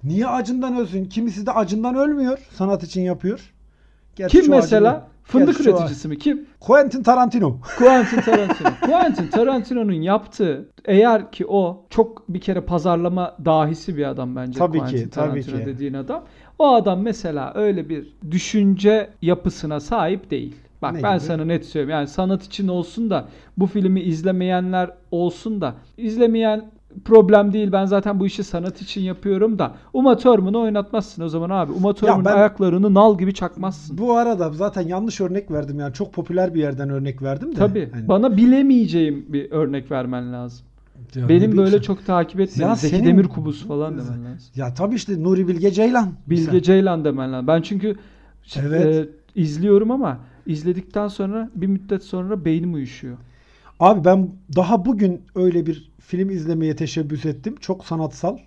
niye 0.05 0.27
acından 0.27 0.77
ölsün? 0.77 1.05
Kimisi 1.05 1.47
de 1.47 1.53
acından 1.53 1.95
ölmüyor. 1.95 2.39
Sanat 2.55 2.83
için 2.83 3.01
yapıyor. 3.03 3.53
Gerçi 4.17 4.41
Kim 4.41 4.51
mesela? 4.51 4.91
acını- 4.91 5.03
Fındık 5.29 5.57
şu 5.57 5.63
üreticisi 5.71 6.09
mi? 6.09 6.19
Kim? 6.19 6.47
Quentin 6.61 7.03
Tarantino. 7.03 7.57
Quentin 7.79 8.21
Tarantino. 8.21 8.69
Quentin 8.87 9.27
Tarantino'nun 9.29 9.93
yaptığı 9.93 10.69
eğer 10.85 11.33
ki 11.33 11.47
o 11.47 11.85
çok 11.91 12.29
bir 12.29 12.41
kere 12.41 12.61
pazarlama 12.61 13.37
dahisi 13.45 13.97
bir 13.97 14.05
adam 14.09 14.37
bence 14.37 14.59
Tabii 14.59 14.79
Quentin 14.79 14.97
ki, 14.97 15.11
tabii 15.11 15.31
Tarantino 15.41 15.59
ki. 15.59 15.67
dediğin 15.67 15.95
adam. 15.95 16.25
O 16.59 16.75
adam 16.75 17.01
mesela 17.03 17.53
öyle 17.55 17.89
bir 17.89 18.15
düşünce 18.31 19.11
yapısına 19.23 19.81
sahip 19.81 20.31
değil. 20.31 20.57
Bak 20.83 20.93
Ne 20.95 21.03
ben 21.03 21.17
gibi? 21.19 21.27
sana 21.27 21.45
net 21.45 21.65
söyleyeyim. 21.67 21.91
Yani 21.91 22.09
sanat 22.09 22.45
için 22.45 22.69
olsun 22.69 23.11
da 23.11 23.29
bu 23.57 23.67
filmi 23.67 24.01
izlemeyenler 24.01 24.91
olsun 25.11 25.61
da 25.61 25.75
izlemeyen 25.97 26.71
problem 27.05 27.53
değil. 27.53 27.73
Ben 27.73 27.85
zaten 27.85 28.21
bu 28.21 28.27
işi 28.27 28.45
sanat 28.45 28.83
için 28.83 29.01
yapıyorum 29.01 29.59
da 29.59 29.75
Uma 29.93 30.17
Thurman'ı 30.17 30.59
oynatmazsın 30.59 31.23
o 31.23 31.29
zaman 31.29 31.51
abi. 31.51 31.73
Uma 31.73 31.93
Thurman'ın 31.95 32.25
ben- 32.25 32.37
ayaklarını 32.37 32.95
nal 32.95 33.19
gibi 33.19 33.35
çakmazsın. 33.35 33.99
Bu 33.99 34.17
arada 34.17 34.51
zaten 34.53 34.83
yanlış 34.83 35.21
örnek 35.21 35.51
verdim 35.51 35.81
yani 35.81 35.93
çok 35.95 36.13
popüler 36.13 36.55
bir 36.55 36.61
yerden 36.61 36.91
örnek 36.91 37.23
verdim 37.23 37.53
de. 37.53 37.55
Tabii. 37.59 37.89
Hani- 37.93 38.09
Bana 38.09 38.37
bilemeyeceğim 38.37 39.25
bir 39.29 39.51
örnek 39.51 39.91
vermen 39.91 40.33
lazım. 40.33 40.67
Ya 41.15 41.29
Benim 41.29 41.57
böyle 41.57 41.83
çok 41.83 42.07
takip 42.07 42.41
etmedim. 42.41 42.69
Ya 42.69 42.75
Zeki 42.75 42.97
senin- 42.97 43.07
Demirkubuz 43.09 43.67
falan 43.67 43.93
demen 43.93 44.07
lazım. 44.25 44.25
Ya 44.57 44.75
tabii 44.75 44.95
işte 44.95 45.23
Nuri 45.23 45.49
Bilge 45.49 45.71
Ceylan. 45.71 46.13
Bilge 46.27 46.51
Sen- 46.53 46.61
Ceylan 46.61 47.05
demen 47.05 47.33
lazım. 47.33 47.47
Ben 47.47 47.63
çünkü 47.63 47.97
Evet. 48.57 48.87
e, 48.87 49.09
izliyorum 49.41 49.91
ama 49.91 50.19
izledikten 50.47 51.09
sonra 51.09 51.51
bir 51.55 51.67
müddet 51.67 52.03
sonra 52.05 52.45
beynim 52.45 52.75
uyuşuyor. 52.75 53.17
Abi 53.81 54.05
ben 54.05 54.31
daha 54.57 54.85
bugün 54.85 55.23
öyle 55.35 55.67
bir 55.67 55.91
film 56.01 56.31
izlemeye 56.31 56.77
teşebbüs 56.77 57.27
ettim. 57.27 57.57
Çok 57.61 57.85
sanatsal, 57.87 58.39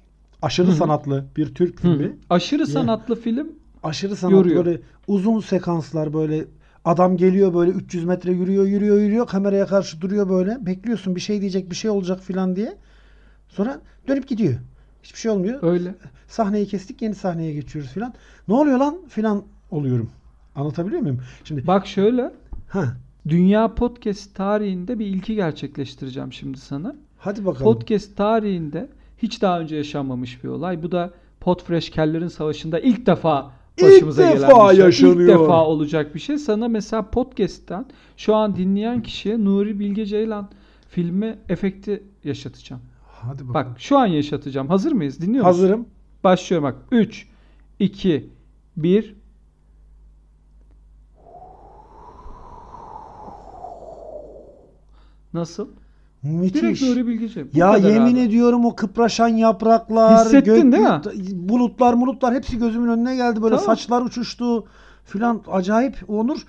aşırı 0.41 0.67
Hı 0.67 0.71
hı. 0.71 0.75
sanatlı 0.75 1.25
bir 1.37 1.55
Türk 1.55 1.79
filmi. 1.79 2.17
Aşırı 2.29 2.61
Ya. 2.61 2.65
sanatlı 2.67 3.15
film 3.15 3.47
Aşırı 3.83 4.15
sanatlı 4.15 4.37
Yoruyor. 4.37 4.65
böyle 4.65 4.81
uzun 5.07 5.39
sekanslar 5.39 6.13
böyle 6.13 6.45
adam 6.85 7.17
geliyor 7.17 7.53
böyle 7.53 7.71
300 7.71 8.05
metre 8.05 8.31
yürüyor 8.31 8.65
yürüyor 8.65 8.97
yürüyor 8.97 9.27
kameraya 9.27 9.65
karşı 9.65 10.01
duruyor 10.01 10.29
böyle 10.29 10.65
bekliyorsun 10.65 11.15
bir 11.15 11.21
şey 11.21 11.41
diyecek 11.41 11.69
bir 11.69 11.75
şey 11.75 11.91
olacak 11.91 12.19
filan 12.23 12.55
diye. 12.55 12.77
Sonra 13.47 13.81
dönüp 14.07 14.27
gidiyor. 14.27 14.53
Hiçbir 15.03 15.19
şey 15.19 15.31
olmuyor. 15.31 15.59
öyle. 15.63 15.95
Sahneyi 16.27 16.67
kestik 16.67 17.01
yeni 17.01 17.15
sahneye 17.15 17.53
geçiyoruz 17.53 17.91
filan. 17.91 18.13
Ne 18.47 18.53
oluyor 18.53 18.77
lan 18.77 18.97
filan 19.09 19.43
oluyorum. 19.71 20.09
Anlatabiliyor 20.55 21.01
muyum? 21.01 21.19
Şimdi 21.43 21.67
Bak 21.67 21.87
şöyle 21.87 22.31
ha 22.67 22.85
Dünya 23.29 23.75
podcast 23.75 24.35
tarihinde 24.35 24.99
bir 24.99 25.05
ilki 25.05 25.35
gerçekleştireceğim 25.35 26.33
şimdi 26.33 26.57
sana. 26.57 26.95
Hadi 27.17 27.45
bakalım. 27.45 27.63
Podcast 27.73 28.17
tarihinde 28.17 28.89
hiç 29.17 29.41
daha 29.41 29.59
önce 29.59 29.75
yaşanmamış 29.75 30.43
bir 30.43 30.49
olay. 30.49 30.83
Bu 30.83 30.91
da 30.91 31.11
Podfresh 31.39 31.89
Kellerin 31.89 32.27
Savaşı'nda 32.27 32.79
ilk 32.79 33.05
defa 33.05 33.51
İlk 33.77 33.85
başımıza 33.87 34.33
gelen 34.33 34.49
defa 34.49 34.69
bir 34.69 34.75
şey. 34.75 34.85
yaşanıyor. 34.85 35.19
İlk 35.19 35.27
defa 35.27 35.65
olacak 35.65 36.15
bir 36.15 36.19
şey. 36.19 36.37
Sana 36.37 36.67
mesela 36.67 37.09
podcast'ten 37.09 37.85
şu 38.17 38.35
an 38.35 38.55
dinleyen 38.55 39.01
kişiye 39.03 39.43
Nuri 39.45 39.79
Bilge 39.79 40.05
Ceylan 40.05 40.49
filmi 40.89 41.37
efekti 41.49 42.03
yaşatacağım. 42.23 42.81
Hadi 43.07 43.47
bakalım. 43.47 43.53
Bak 43.53 43.79
şu 43.79 43.97
an 43.97 44.05
yaşatacağım. 44.05 44.67
Hazır 44.67 44.91
mıyız? 44.91 45.21
Dinliyor 45.21 45.45
musun? 45.45 45.61
Hazırım. 45.61 45.85
Başlıyorum 46.23 46.67
bak. 46.67 46.75
3, 46.91 47.27
2, 47.79 48.29
1. 48.77 49.15
Nasıl? 55.33 55.67
Direkt 56.23 56.55
Müthiş. 56.63 56.81
Nuri 56.81 57.07
Bilge 57.07 57.29
Ceylan. 57.29 57.49
Bu 57.53 57.57
Ya 57.57 57.77
yemin 57.77 58.13
abi. 58.15 58.19
ediyorum 58.19 58.65
o 58.65 58.75
kıpraşan 58.75 59.27
yapraklar, 59.27 60.25
Hissettin 60.25 60.71
değil 60.71 60.83
mi? 60.83 61.01
bulutlar, 61.33 61.93
mulutlar 61.93 62.33
hepsi 62.35 62.57
gözümün 62.57 62.87
önüne 62.87 63.15
geldi. 63.15 63.41
Böyle 63.43 63.55
Tamam. 63.55 63.65
saçlar 63.65 64.01
uçuştu 64.01 64.65
filan. 65.05 65.41
Acayip 65.51 65.97
Onur. 66.07 66.45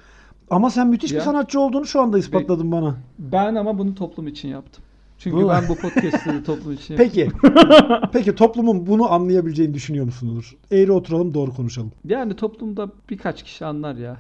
Ama 0.51 0.71
sen 0.71 0.87
müthiş 0.89 1.13
Ya. 1.13 1.19
bir 1.19 1.25
sanatçı 1.25 1.61
olduğunu 1.61 1.87
şu 1.87 2.01
anda 2.01 2.19
ispatladın 2.19 2.73
bana. 2.73 2.97
Ben 3.19 3.55
ama 3.55 3.79
bunu 3.79 3.95
toplum 3.95 4.29
için 4.29 4.49
yaptım. 4.49 4.85
Çünkü 5.19 5.49
ben 5.49 5.69
bu 5.69 5.75
podcast'ı 5.77 6.31
da 6.35 6.43
toplum 6.47 6.73
için. 6.73 6.97
Peki. 6.97 7.29
Peki 8.13 8.35
toplumun 8.35 8.87
bunu 8.87 9.13
anlayabileceğini 9.13 9.75
düşünüyor 9.75 10.05
musun 10.05 10.29
Onur? 10.33 10.57
Eğri 10.71 10.93
oturalım 10.93 11.35
doğru 11.35 11.55
konuşalım. 11.55 11.93
Yani 12.05 12.37
toplumda 12.37 12.89
birkaç 13.11 13.43
kişi 13.43 13.65
anlar 13.65 13.95
ya. 13.95 14.17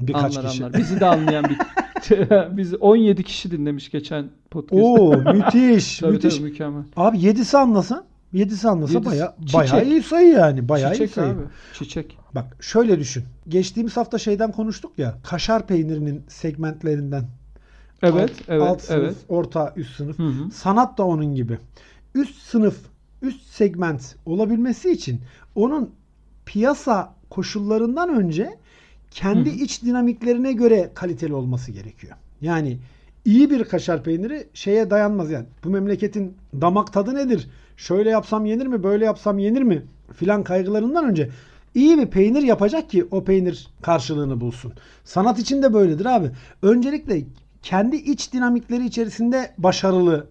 Birkaç 0.00 0.36
anlar 0.36 0.50
kişi. 0.50 0.64
anlar. 0.64 0.78
Bizi 0.80 1.00
de 1.00 1.06
anlayan 1.06 1.44
bir 1.44 1.56
Bizi 2.56 2.76
17 2.76 3.22
kişi 3.22 3.50
dinlemiş 3.50 3.90
geçen 3.90 4.30
podcast. 4.50 4.82
Oo 4.84 5.16
müthiş. 5.16 5.98
Tabii 6.00 6.12
müthiş. 6.12 6.34
tabii 6.34 6.44
mükemmel. 6.44 6.82
Abi 6.96 7.20
yedisi 7.20 7.58
anlasa, 7.58 8.04
yedisi 8.32 8.68
anlasa 8.68 8.92
Yedisi- 8.98 9.04
baya 9.10 9.34
bayağı 9.54 9.84
iyi 9.84 10.02
sayı 10.02 10.28
yani. 10.28 10.68
Bayağı 10.68 10.96
iyi 10.96 11.08
sayı. 11.08 11.32
abi. 11.32 11.42
Çiçek. 11.72 12.18
Bak 12.34 12.56
şöyle 12.60 12.98
düşün. 12.98 13.24
Geçtiğimiz 13.48 13.96
hafta 13.96 14.18
şeyden 14.18 14.52
konuştuk 14.52 14.98
ya. 14.98 15.14
Kaşar 15.24 15.66
peynirinin 15.66 16.22
segmentlerinden. 16.28 17.24
Evet, 18.02 18.30
alt, 18.30 18.30
evet, 18.48 18.62
alt 18.62 18.82
sınıf, 18.82 19.02
evet. 19.02 19.16
orta, 19.28 19.72
üst 19.76 19.96
sınıf. 19.96 20.18
Hı 20.18 20.22
hı. 20.22 20.50
Sanat 20.50 20.98
da 20.98 21.04
onun 21.06 21.34
gibi. 21.34 21.58
Üst 22.14 22.42
sınıf, 22.42 22.76
üst 23.22 23.42
segment 23.46 24.16
olabilmesi 24.26 24.90
için 24.92 25.20
onun 25.54 25.90
piyasa 26.46 27.14
koşullarından 27.30 28.08
önce 28.08 28.50
kendi 29.14 29.50
Hı 29.50 29.54
iç 29.54 29.82
dinamiklerine 29.82 30.52
göre 30.52 30.90
kaliteli 30.94 31.34
olması 31.34 31.72
gerekiyor. 31.72 32.16
Yani 32.40 32.78
iyi 33.24 33.50
bir 33.50 33.64
kaşar 33.64 34.04
peyniri 34.04 34.46
şeye 34.54 34.90
dayanmaz 34.90 35.30
yani. 35.30 35.46
Bu 35.64 35.70
memleketin 35.70 36.34
damak 36.60 36.92
tadı 36.92 37.14
nedir? 37.14 37.48
Şöyle 37.76 38.10
yapsam 38.10 38.46
yenir 38.46 38.66
mi? 38.66 38.82
Böyle 38.82 39.04
yapsam 39.04 39.38
yenir 39.38 39.62
mi? 39.62 39.82
Filan 40.12 40.42
kaygılarından 40.42 41.04
önce 41.04 41.30
iyi 41.74 41.98
bir 41.98 42.06
peynir 42.06 42.42
yapacak 42.42 42.90
ki 42.90 43.06
o 43.10 43.24
peynir 43.24 43.68
karşılığını 43.82 44.40
bulsun. 44.40 44.72
Sanat 45.04 45.38
için 45.38 45.62
de 45.62 45.74
böyledir 45.74 46.06
abi. 46.06 46.30
Öncelikle 46.62 47.24
kendi 47.62 47.96
iç 47.96 48.32
dinamikleri 48.32 48.86
içerisinde 48.86 49.54
başarılı, 49.58 50.26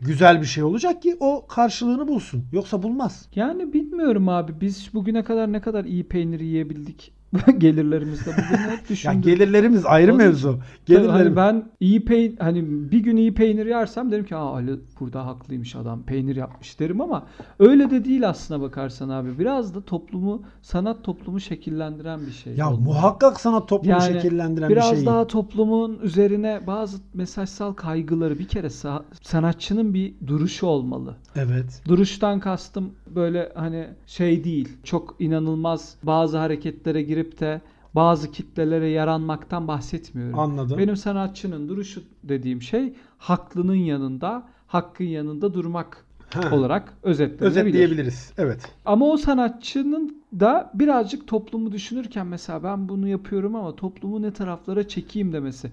güzel 0.00 0.40
bir 0.40 0.46
şey 0.46 0.64
olacak 0.64 1.02
ki 1.02 1.16
o 1.20 1.46
karşılığını 1.46 2.08
bulsun. 2.08 2.44
Yoksa 2.52 2.82
bulmaz. 2.82 3.28
Yani 3.34 3.72
bilmiyorum 3.72 4.28
abi 4.28 4.60
biz 4.60 4.90
bugüne 4.94 5.24
kadar 5.24 5.52
ne 5.52 5.60
kadar 5.60 5.84
iyi 5.84 6.04
peynir 6.04 6.40
yiyebildik 6.40 7.15
gelirlerimizde 7.58 8.30
bugün 8.30 8.62
hep 8.62 8.70
Ya 8.80 8.88
düşündüm. 8.88 9.22
gelirlerimiz 9.22 9.86
ayrı 9.86 10.10
Onun- 10.10 10.18
mevzu. 10.18 10.52
Tabii 10.52 10.60
Gelirlerim. 10.86 11.10
Hani 11.10 11.36
ben 11.36 11.64
iyi 11.80 12.04
peyn 12.04 12.36
hani 12.38 12.64
bir 12.92 12.98
gün 13.00 13.16
iyi 13.16 13.34
peynir 13.34 13.66
yersem 13.66 14.10
derim 14.10 14.24
ki 14.24 14.36
Aa, 14.36 14.54
Ali 14.54 14.80
burada 15.00 15.26
haklıymış 15.26 15.76
adam 15.76 16.02
peynir 16.02 16.36
yapmış 16.36 16.80
derim 16.80 17.00
ama 17.00 17.26
öyle 17.58 17.90
de 17.90 18.04
değil 18.04 18.28
aslına 18.28 18.60
bakarsan 18.60 19.08
abi. 19.08 19.38
Biraz 19.38 19.74
da 19.74 19.80
toplumu 19.84 20.42
sanat 20.62 21.04
toplumu 21.04 21.40
şekillendiren 21.40 22.20
bir 22.26 22.32
şey. 22.32 22.54
ya 22.54 22.66
olmalı. 22.68 22.80
muhakkak 22.84 23.40
sana 23.40 23.66
toplumu 23.66 23.90
Yani 23.92 24.12
şekillendiren 24.12 24.68
Biraz 24.70 24.90
bir 24.92 24.96
şey. 24.96 25.06
daha 25.06 25.26
toplumun 25.26 25.98
üzerine 26.02 26.60
bazı 26.66 26.98
mesajsal 27.14 27.72
kaygıları 27.72 28.38
bir 28.38 28.48
kere 28.48 28.66
sa- 28.66 29.02
sanatçının 29.22 29.94
bir 29.94 30.14
duruşu 30.26 30.66
olmalı. 30.66 31.16
Evet. 31.36 31.82
Duruştan 31.88 32.40
kastım 32.40 32.90
böyle 33.16 33.52
hani 33.54 33.86
şey 34.06 34.44
değil. 34.44 34.68
Çok 34.84 35.16
inanılmaz 35.18 35.96
bazı 36.02 36.38
hareketlere 36.38 37.02
girip 37.02 37.40
de 37.40 37.60
bazı 37.94 38.30
kitlelere 38.32 38.88
yaranmaktan 38.88 39.68
bahsetmiyorum. 39.68 40.38
Anladım. 40.38 40.78
Benim 40.78 40.96
sanatçının 40.96 41.68
duruşu 41.68 42.02
dediğim 42.24 42.62
şey 42.62 42.94
haklının 43.18 43.74
yanında, 43.74 44.42
hakkın 44.66 45.04
yanında 45.04 45.54
durmak 45.54 46.06
Ha. 46.34 46.56
olarak 46.56 46.92
özetlenebilir. 47.02 47.46
Özetleyebiliriz. 47.46 48.32
Evet. 48.38 48.60
Ama 48.84 49.06
o 49.06 49.16
sanatçının 49.16 50.22
da 50.40 50.70
birazcık 50.74 51.26
toplumu 51.26 51.72
düşünürken 51.72 52.26
mesela 52.26 52.62
ben 52.62 52.88
bunu 52.88 53.08
yapıyorum 53.08 53.56
ama 53.56 53.76
toplumu 53.76 54.22
ne 54.22 54.32
taraflara 54.32 54.88
çekeyim 54.88 55.32
demesi. 55.32 55.70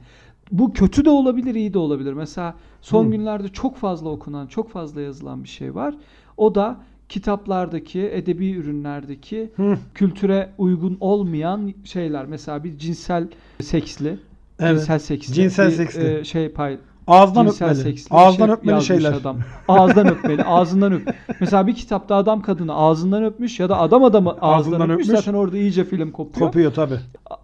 Bu 0.52 0.74
kötü 0.74 1.06
de 1.06 1.10
olabilir, 1.10 1.56
iyi 1.56 1.74
de 1.74 1.78
olabilir. 1.78 2.14
Mesela 2.14 2.56
son 2.82 3.06
Hı. 3.06 3.12
günlerde 3.12 3.48
çok 3.48 3.78
fazla 3.78 4.10
okunan, 4.10 4.48
çok 4.48 4.70
fazla 4.70 5.02
yazılan 5.02 5.44
bir 5.44 5.50
şey 5.50 5.76
var. 5.76 5.96
O 6.38 6.56
da 6.56 6.78
kitaplardaki, 7.14 8.02
edebi 8.14 8.52
ürünlerdeki 8.52 9.52
Hı. 9.56 9.78
kültüre 9.96 10.50
uygun 10.58 10.98
olmayan 11.00 11.74
şeyler. 11.84 12.26
Mesela 12.26 12.64
bir 12.64 12.78
cinsel 12.78 13.28
seksli, 13.62 14.18
Evet. 14.60 14.78
cinsel 14.80 15.00
seksli, 15.00 15.34
Cinsel 15.34 15.68
bir, 15.68 15.74
seksli. 15.76 16.18
e, 16.20 16.24
şey 16.24 16.50
pay, 16.50 16.78
Ağızdan 17.08 17.48
öpmeli. 17.48 17.76
seksli 17.76 18.16
Ağızdan 18.16 18.46
şey 18.46 18.54
öpmeli 18.56 18.82
şeyler. 18.82 19.12
Adam. 19.14 19.38
Ağızdan 19.68 20.08
öpmeli. 20.08 20.44
Ağzından 20.44 20.94
öp. 20.94 21.16
Mesela 21.40 21.68
bir 21.68 21.76
kitapta 21.76 22.16
adam 22.16 22.42
kadını 22.42 22.74
ağzından 22.74 23.24
öpmüş 23.24 23.60
ya 23.60 23.70
da 23.70 23.80
adam 23.80 24.04
adamı 24.04 24.30
ağzından, 24.30 24.54
Ağzından 24.58 24.90
öpmüş. 24.90 25.08
öpmüş. 25.08 25.20
Zaten 25.20 25.34
orada 25.38 25.58
iyice 25.58 25.84
film 25.84 26.12
kopuyor. 26.12 26.48
Kopuyor 26.48 26.74
tabi. 26.74 26.94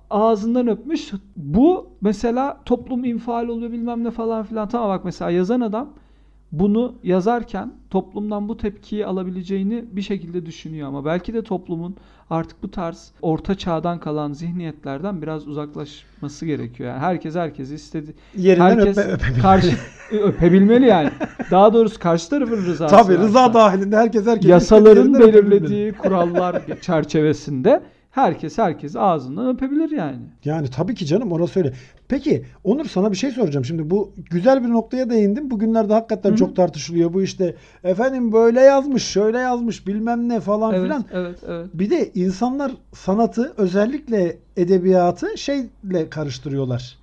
Ağzından 0.10 0.68
öpmüş. 0.68 1.12
Bu 1.36 1.88
mesela 2.02 2.58
toplum 2.66 3.04
infial 3.06 3.48
oluyor 3.48 3.72
bilmem 3.72 4.04
ne 4.04 4.12
falan 4.12 4.44
filan. 4.44 4.68
Tamam 4.70 4.90
bak 4.90 5.06
mesela 5.06 5.32
yazan 5.32 5.62
adam 5.62 5.90
bunu 6.52 6.96
yazarken 7.04 7.74
toplumdan 7.90 8.50
bu 8.50 8.58
tepkiyi 8.58 9.06
alabileceğini 9.06 9.86
bir 9.92 10.02
şekilde 10.02 10.46
düşünüyor 10.46 10.88
ama 10.88 11.06
belki 11.06 11.34
de 11.34 11.44
toplumun 11.44 11.96
artık 12.30 12.64
bu 12.64 12.72
tarz 12.72 13.12
orta 13.22 13.56
çağdan 13.56 14.00
kalan 14.00 14.34
zihniyetlerden 14.34 15.22
biraz 15.22 15.48
uzaklaşması 15.48 16.46
gerekiyor. 16.46 16.90
Yani 16.90 17.00
herkes 17.00 17.36
herkesi 17.36 17.76
istedi. 17.76 18.14
Yerinden 18.38 18.66
Herkes 18.78 18.98
öpe, 18.98 19.12
öpebilir. 19.12 19.42
karşı 19.42 19.72
öpebilmeli 20.12 20.86
yani. 20.86 21.10
Daha 21.52 21.74
doğrusu 21.74 22.00
karşı 22.00 22.30
tarafın 22.30 22.66
rızası. 22.66 22.96
Tabii 22.96 23.18
rıza 23.18 23.40
varsa. 23.42 23.54
dahilinde 23.54 23.98
herkes 23.98 24.26
herkes 24.28 24.50
Yasaların 24.50 25.00
yerinden 25.02 25.22
öpebilmeli. 25.22 25.52
belirlediği 25.52 25.92
kurallar 25.94 26.62
çerçevesinde 26.82 27.84
herkes 28.12 28.58
herkes 28.58 28.96
ağzından 28.96 29.56
öpebilir 29.56 29.92
yani. 29.92 30.22
Yani 30.46 30.68
tabii 30.70 30.96
ki 30.96 31.06
canım 31.06 31.32
orası 31.32 31.60
öyle. 31.60 31.74
Peki 32.08 32.46
Onur 32.64 32.86
sana 32.86 33.12
bir 33.12 33.18
şey 33.18 33.32
soracağım. 33.32 33.66
Şimdi 33.66 33.90
bu 33.90 34.12
güzel 34.30 34.64
bir 34.64 34.70
noktaya 34.70 35.10
değindim. 35.10 35.52
Bugünlerde 35.52 35.94
hakikaten 35.94 36.32
Hı 36.32 36.36
çok 36.36 36.56
tartışılıyor 36.56 37.14
bu 37.14 37.22
işte. 37.22 37.56
Efendim 37.84 38.32
böyle 38.32 38.60
yazmış, 38.62 39.04
şöyle 39.04 39.38
yazmış, 39.38 39.88
bilmem 39.88 40.30
ne 40.30 40.40
falan 40.40 40.74
Evet, 40.74 40.84
filan. 40.84 41.06
evet, 41.14 41.40
evet. 41.48 41.68
Bir 41.74 41.90
de 41.90 42.12
insanlar 42.16 42.72
sanatı 42.94 43.54
özellikle 43.58 44.38
edebiyatı 44.58 45.38
şeyle 45.38 46.10
karıştırıyorlar. 46.10 46.98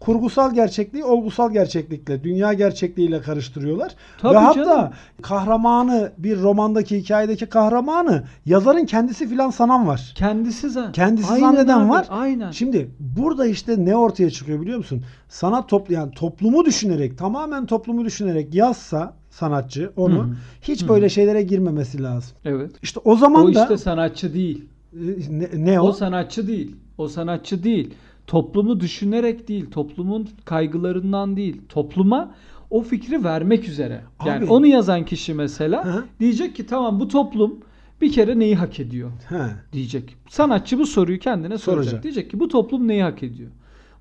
Kurgusal 0.00 0.54
gerçekliği 0.54 1.04
olgusal 1.04 1.52
gerçeklikle, 1.52 2.24
dünya 2.24 2.52
gerçekliğiyle 2.52 3.20
karıştırıyorlar. 3.20 3.94
Tabii 4.18 4.34
Ve 4.34 4.38
hatta 4.38 4.64
canım. 4.64 4.90
kahramanı, 5.22 6.12
bir 6.18 6.40
romandaki 6.40 6.98
hikayedeki 6.98 7.46
kahramanı 7.46 8.24
yazarın 8.46 8.86
kendisi 8.86 9.28
filan 9.28 9.50
sanan 9.50 9.86
var. 9.86 10.12
Kendisi 10.14 10.70
zaten. 10.70 10.92
Kendisi 10.92 11.32
Aynen 11.32 11.40
zanneden 11.40 11.78
abi, 11.80 11.88
var. 11.90 12.06
Aynen. 12.10 12.50
Şimdi 12.50 12.90
burada 13.00 13.46
işte 13.46 13.84
ne 13.84 13.96
ortaya 13.96 14.30
çıkıyor 14.30 14.60
biliyor 14.60 14.78
musun? 14.78 15.04
Sanat 15.28 15.68
toplu 15.68 15.94
yani 15.94 16.10
toplumu 16.10 16.64
düşünerek, 16.64 17.18
tamamen 17.18 17.66
toplumu 17.66 18.04
düşünerek 18.04 18.54
yazsa 18.54 19.14
sanatçı 19.30 19.92
onu 19.96 20.18
Hı 20.18 20.22
hı. 20.22 20.34
hiç 20.62 20.82
Hı 20.84 20.88
böyle 20.88 21.08
şeylere 21.08 21.42
girmemesi 21.42 22.02
lazım. 22.02 22.36
Evet. 22.44 22.70
İşte 22.82 23.00
o 23.04 23.16
zaman 23.16 23.44
O 23.46 23.54
da 23.54 23.62
işte 23.62 23.76
sanatçı 23.76 24.34
değil. 24.34 24.64
e, 24.92 24.98
ne, 25.30 25.48
ne 25.72 25.80
o? 25.80 25.88
O 25.88 25.92
sanatçı 25.92 26.46
değil. 26.46 26.76
O 26.98 27.08
sanatçı 27.08 27.62
değil. 27.64 27.94
Toplumu 28.30 28.80
düşünerek 28.80 29.48
değil, 29.48 29.70
toplumun 29.70 30.28
kaygılarından 30.44 31.36
değil, 31.36 31.60
topluma 31.68 32.34
o 32.70 32.82
fikri 32.82 33.24
vermek 33.24 33.68
üzere. 33.68 34.00
Yani 34.26 34.44
Abi. 34.44 34.52
onu 34.52 34.66
yazan 34.66 35.04
kişi 35.04 35.34
mesela 35.34 35.84
hı. 35.84 36.04
diyecek 36.20 36.56
ki 36.56 36.66
tamam 36.66 37.00
bu 37.00 37.08
toplum 37.08 37.60
bir 38.00 38.12
kere 38.12 38.38
neyi 38.38 38.56
hak 38.56 38.80
ediyor 38.80 39.10
He. 39.28 39.42
diyecek. 39.72 40.16
Sanatçı 40.28 40.78
bu 40.78 40.86
soruyu 40.86 41.18
kendine 41.18 41.58
soracak. 41.58 41.84
Soracak. 41.84 42.02
Diyecek 42.02 42.30
ki 42.30 42.40
bu 42.40 42.48
toplum 42.48 42.88
neyi 42.88 43.02
hak 43.02 43.22
ediyor? 43.22 43.50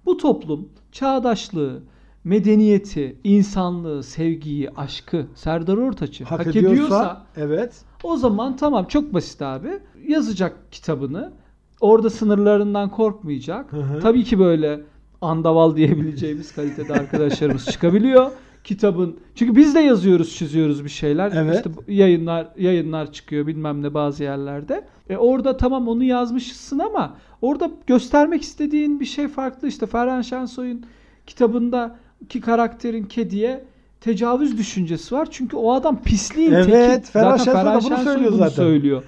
Bu 0.05 0.17
toplum 0.17 0.69
çağdaşlığı, 0.91 1.83
medeniyeti, 2.23 3.17
insanlığı, 3.23 4.03
sevgiyi, 4.03 4.69
aşkı, 4.69 5.27
Serdar 5.35 5.77
Ortaç'ı 5.77 6.23
Hak, 6.23 6.39
hak, 6.39 6.47
ediyorsa, 6.47 6.73
ediyorsa 6.73 7.25
evet. 7.35 7.81
o 8.03 8.17
zaman 8.17 8.55
tamam 8.57 8.85
çok 8.85 9.13
basit 9.13 9.41
abi. 9.41 9.79
Yazacak 10.07 10.71
kitabını. 10.71 11.31
Orada 11.81 12.09
sınırlarından 12.09 12.89
korkmayacak. 12.89 13.73
Hı 13.73 13.77
hı. 13.77 13.99
Tabii 13.99 14.23
ki 14.23 14.39
böyle 14.39 14.79
andaval 15.21 15.75
diyebileceğimiz 15.75 16.51
kalitede 16.55 16.93
arkadaşlarımız 16.93 17.65
çıkabiliyor. 17.71 18.31
Kitabın 18.63 19.17
çünkü 19.35 19.55
biz 19.55 19.75
de 19.75 19.79
yazıyoruz, 19.79 20.35
çiziyoruz 20.35 20.83
bir 20.83 20.89
şeyler. 20.89 21.31
Evet. 21.35 21.55
İşte 21.55 21.69
yayınlar 21.93 22.47
yayınlar 22.57 23.11
çıkıyor 23.11 23.47
bilmem 23.47 23.81
ne 23.83 23.93
bazı 23.93 24.23
yerlerde. 24.23 24.85
E 25.09 25.17
orada 25.17 25.57
tamam 25.57 25.87
onu 25.87 26.03
yazmışsın 26.03 26.79
ama 26.79 27.15
orada 27.41 27.71
göstermek 27.87 28.41
istediğin 28.41 28.99
bir 28.99 29.05
şey 29.05 29.27
farklı. 29.27 29.67
İşte 29.67 29.85
Ferhan 29.85 30.21
Şensoy'un 30.21 30.85
kitabında 31.27 31.95
ki 32.29 32.41
karakterin 32.41 33.03
kediye 33.03 33.63
tecavüz 34.01 34.57
düşüncesi 34.57 35.15
var. 35.15 35.27
Çünkü 35.31 35.57
o 35.57 35.73
adam 35.73 36.01
pisliğin 36.01 36.51
Evet, 36.51 36.95
teki. 36.95 37.11
Ferhan 37.11 37.37
Zaten 37.37 37.53
Şensoy 37.53 37.91
da 37.91 37.95
bunu 37.95 38.03
söylüyor 38.03 38.31
bunu 38.31 38.39
zaten. 38.39 38.55
söylüyor. 38.55 39.03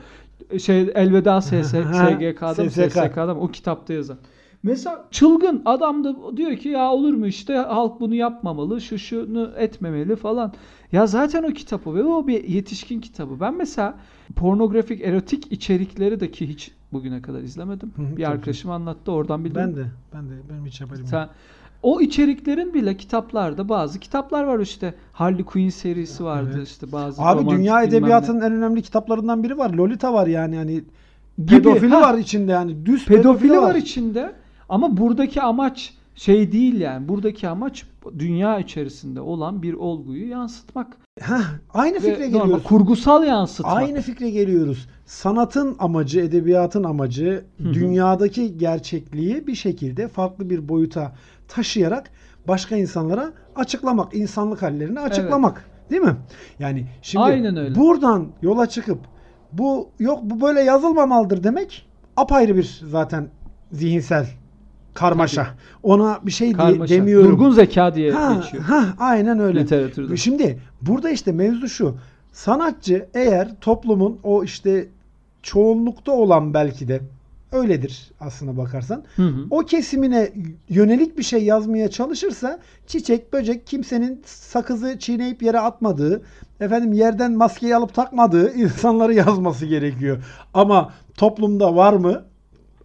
Şey 0.60 0.92
elveda 0.96 1.42
SS, 1.42 1.48
SGK'da 1.50 2.64
mı 2.64 2.72
SSK. 2.72 2.92
SSK'da 2.92 3.34
mı 3.34 3.42
o 3.42 3.48
kitapta 3.48 3.94
yazan. 3.94 4.18
Mesela 4.64 5.06
çılgın 5.12 5.62
adam 5.66 6.04
da 6.04 6.38
diyor 6.38 6.56
ki 6.56 6.70
ya 6.70 6.92
olur 6.92 7.14
mu 7.14 7.28
işte 7.28 7.54
halk 7.54 8.00
bunu 8.00 8.16
yapmamalı, 8.16 8.82
şu 8.82 9.00
şunu 9.00 9.52
etmemeli 9.58 10.16
falan. 10.16 10.54
Ya 10.92 11.08
zaten 11.08 11.44
o 11.44 11.54
kitabı 11.54 11.96
ve 11.96 12.04
o 12.04 12.28
bir 12.28 12.44
yetişkin 12.44 13.02
kitabı. 13.02 13.40
Ben 13.40 13.58
mesela 13.58 13.98
pornografik, 14.36 15.02
erotik 15.02 15.52
içerikleri 15.52 16.20
de 16.20 16.32
ki 16.32 16.50
hiç 16.50 16.72
bugüne 16.94 17.22
kadar 17.22 17.42
izlemedim. 17.42 17.92
Hı 17.96 18.02
hı, 18.02 18.18
bir 18.18 18.30
arkadaşım 18.30 18.72
anlattı 18.72 19.12
oradan 19.12 19.46
bildim. 19.46 19.56
Ben 19.56 19.76
de. 19.76 19.86
Ben 20.14 20.30
de. 20.30 20.34
Benim 20.50 20.66
hiç 20.66 20.82
haberim 20.82 21.02
yok. 21.02 21.30
O 21.84 22.02
içeriklerin 22.02 22.74
bile 22.74 22.98
kitaplarda 22.98 23.70
bazı 23.70 24.00
kitaplar 24.00 24.44
var 24.44 24.60
işte 24.60 24.94
Harley 25.14 25.44
Quinn 25.46 25.70
serisi 25.70 26.24
vardı 26.24 26.54
Evet. 26.58 26.68
işte 26.68 26.92
bazı 26.92 27.22
Abi 27.22 27.50
dünya 27.50 27.84
edebiyatının 27.84 28.42
en 28.42 28.52
önemli 28.52 28.82
kitaplarından 28.82 29.44
biri 29.44 29.58
var. 29.58 29.70
Lolita 29.74 30.14
var 30.14 30.28
yani 30.28 30.56
hani 30.56 30.72
Gibi, 31.38 31.48
pedofili 31.50 31.94
ha. 31.94 32.02
var 32.02 32.18
içinde 32.18 32.52
yani. 32.52 32.86
Düz 32.86 33.06
pedofili 33.06 33.58
var 33.58 33.76
içinde 33.76 34.34
ama 34.70 34.98
buradaki 34.98 35.42
amaç 35.42 35.94
şey 36.16 36.52
değil 36.52 36.80
yani 36.82 37.08
buradaki 37.08 37.48
amaç 37.48 37.86
dünya 38.20 38.60
içerisinde 38.60 39.22
olan 39.22 39.62
bir 39.62 39.74
olguyu 39.74 40.28
yansıtmak 40.30 40.98
Heh, 41.20 41.34
aynı 41.74 41.96
ve 41.96 42.00
fikre 42.00 42.32
normal 42.32 42.42
geliyoruz. 42.44 42.64
kurgusal 42.64 43.24
yansıtmak. 43.24 43.78
Aynı 43.78 44.02
fikre 44.02 44.30
geliyoruz. 44.30 44.88
Sanatın 45.06 45.76
amacı, 45.80 46.20
edebiyatın 46.20 46.84
amacı 46.84 47.44
Hı 47.58 47.70
hı. 47.70 47.74
dünyadaki 47.74 48.58
gerçekliği 48.58 49.48
bir 49.48 49.56
şekilde 49.56 50.08
farklı 50.08 50.50
bir 50.50 50.70
boyuta 50.70 51.16
taşıyarak 51.52 52.10
başka 52.48 52.76
insanlara 52.76 53.32
açıklamak, 53.56 54.16
insanlık 54.16 54.62
hallerini 54.62 55.00
açıklamak. 55.00 55.66
Değil 55.90 56.02
mi? 56.02 56.16
Yani 56.60 56.86
şimdi 57.02 57.26
Aynen 57.26 57.58
öyle. 57.58 57.76
buradan 57.76 58.28
yola 58.42 58.70
çıkıp 58.70 59.00
bu 59.52 59.90
yok 60.00 60.20
bu 60.24 60.42
böyle 60.42 60.62
yazılmamalıdır 60.62 61.44
demek 61.44 61.88
apayrı 62.18 62.56
bir 62.56 62.82
zaten 62.86 63.28
zihinsel 63.72 64.28
karmaşa. 64.94 65.48
Ona 65.84 66.20
bir 66.24 66.32
şey 66.32 66.54
Karmaşa. 66.54 66.96
demiyorum. 66.96 67.32
Durgun 67.32 67.52
zeka 67.52 67.96
diye 67.96 68.12
ha, 68.12 68.34
geçiyor 68.34 68.64
ha, 68.64 68.86
aynen 69.00 69.40
öyle. 69.40 69.60
literatürde. 69.60 70.18
Şimdi 70.18 70.60
burada 70.82 71.10
işte 71.10 71.32
mevzu 71.32 71.70
şu. 71.70 71.96
Sanatçı 72.32 73.08
eğer 73.14 73.60
toplumun 73.62 74.20
o 74.24 74.44
işte 74.44 74.88
çoğunlukta 75.44 76.12
olan 76.12 76.54
belki 76.54 76.88
de 76.88 77.02
öyledir 77.52 78.12
aslına 78.20 78.58
bakarsan. 78.58 79.04
Hı 79.16 79.22
hı. 79.28 79.46
O 79.50 79.60
kesimine 79.60 80.32
yönelik 80.70 81.18
bir 81.18 81.24
şey 81.24 81.44
yazmaya 81.44 81.90
çalışırsa 81.90 82.60
çiçek, 82.88 83.34
böcek 83.34 83.68
kimsenin 83.68 84.22
sakızı 84.26 85.00
çiğneyip 85.00 85.44
yere 85.44 85.60
atmadığı, 85.60 86.22
efendim 86.60 86.94
yerden 86.94 87.32
maskeyi 87.32 87.76
alıp 87.76 87.94
takmadığı 87.94 88.54
insanları 88.56 89.14
yazması 89.14 89.66
gerekiyor. 89.66 90.24
Ama 90.54 90.94
toplumda 91.18 91.76
var 91.76 91.94
mı? 91.94 92.24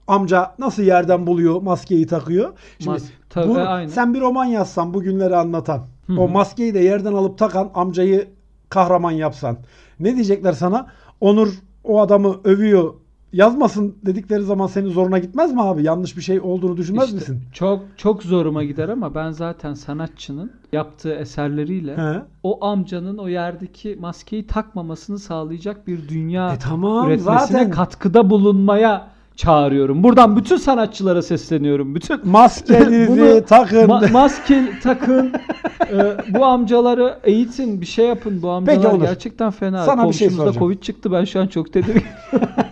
Amca 0.08 0.54
nasıl 0.58 0.82
yerden 0.82 1.26
buluyor, 1.26 1.62
maskeyi 1.62 2.06
takıyor? 2.06 2.52
Şimdi 2.78 2.96
Mas- 2.98 3.10
tabii, 3.30 3.48
bunu- 3.48 3.68
aynen. 3.68 3.88
sen 3.88 4.14
bir 4.14 4.20
roman 4.20 4.44
yazsan 4.44 4.94
bugünleri 4.94 5.36
anlatan, 5.36 5.86
Hı 6.06 6.12
o 6.12 6.28
hı. 6.28 6.32
maskeyi 6.32 6.74
de 6.74 6.78
yerden 6.78 7.12
alıp 7.12 7.38
takan 7.38 7.70
amcayı 7.74 8.28
kahraman 8.68 9.10
yapsan. 9.10 9.56
Ne 10.00 10.14
diyecekler 10.14 10.52
sana? 10.52 10.86
Onur 11.20 11.48
o 11.84 12.00
adamı 12.00 12.40
övüyor. 12.44 12.94
Yazmasın 13.32 13.96
dedikleri 14.06 14.42
zaman 14.42 14.66
senin 14.66 14.88
zoruna 14.88 15.18
gitmez 15.18 15.52
mi 15.52 15.62
abi? 15.62 15.82
Yanlış 15.82 16.16
bir 16.16 16.22
şey 16.22 16.40
olduğunu 16.40 16.76
düşünmez 16.76 17.04
İşte 17.04 17.16
misin? 17.16 17.42
Çok 17.52 17.84
çok 17.96 18.22
zoruma 18.22 18.64
gider 18.64 18.88
ama 18.88 19.14
ben 19.14 19.30
zaten 19.30 19.74
sanatçının 19.74 20.52
yaptığı 20.72 21.14
eserleriyle 21.14 21.96
He. 21.96 22.22
o 22.42 22.64
amcanın 22.64 23.18
o 23.18 23.28
yerdeki 23.28 23.96
maskeyi 24.00 24.46
takmamasını 24.46 25.18
sağlayacak 25.18 25.86
bir 25.86 26.08
dünya 26.08 26.52
E 26.52 26.58
tamam 26.58 27.06
üretmesine 27.08 27.38
zaten 27.38 27.70
katkıda 27.70 28.30
bulunmaya 28.30 29.15
çağırıyorum. 29.36 30.02
Buradan 30.02 30.36
bütün 30.36 30.56
sanatçılara 30.56 31.22
sesleniyorum. 31.22 31.94
Bütün 31.94 32.28
maskenizi 32.30 33.08
Bunu 33.12 33.44
takın. 33.44 33.88
ma- 33.88 34.12
maske 34.12 34.62
takın. 34.82 35.32
e, 35.92 36.34
bu 36.34 36.44
amcaları 36.44 37.18
eğitin, 37.24 37.80
bir 37.80 37.86
şey 37.86 38.06
yapın. 38.06 38.42
Bu 38.42 38.50
amcalar 38.50 38.92
Onur. 38.92 39.00
gerçekten 39.02 39.50
fena. 39.50 39.84
Sana 39.84 40.08
bir 40.08 40.12
şey 40.14 40.30
soracağım. 40.30 40.56
Covid 40.58 40.82
çıktı. 40.82 41.12
Ben 41.12 41.24
şu 41.24 41.40
an 41.40 41.46
çok 41.46 41.72
tedirgin. 41.72 42.02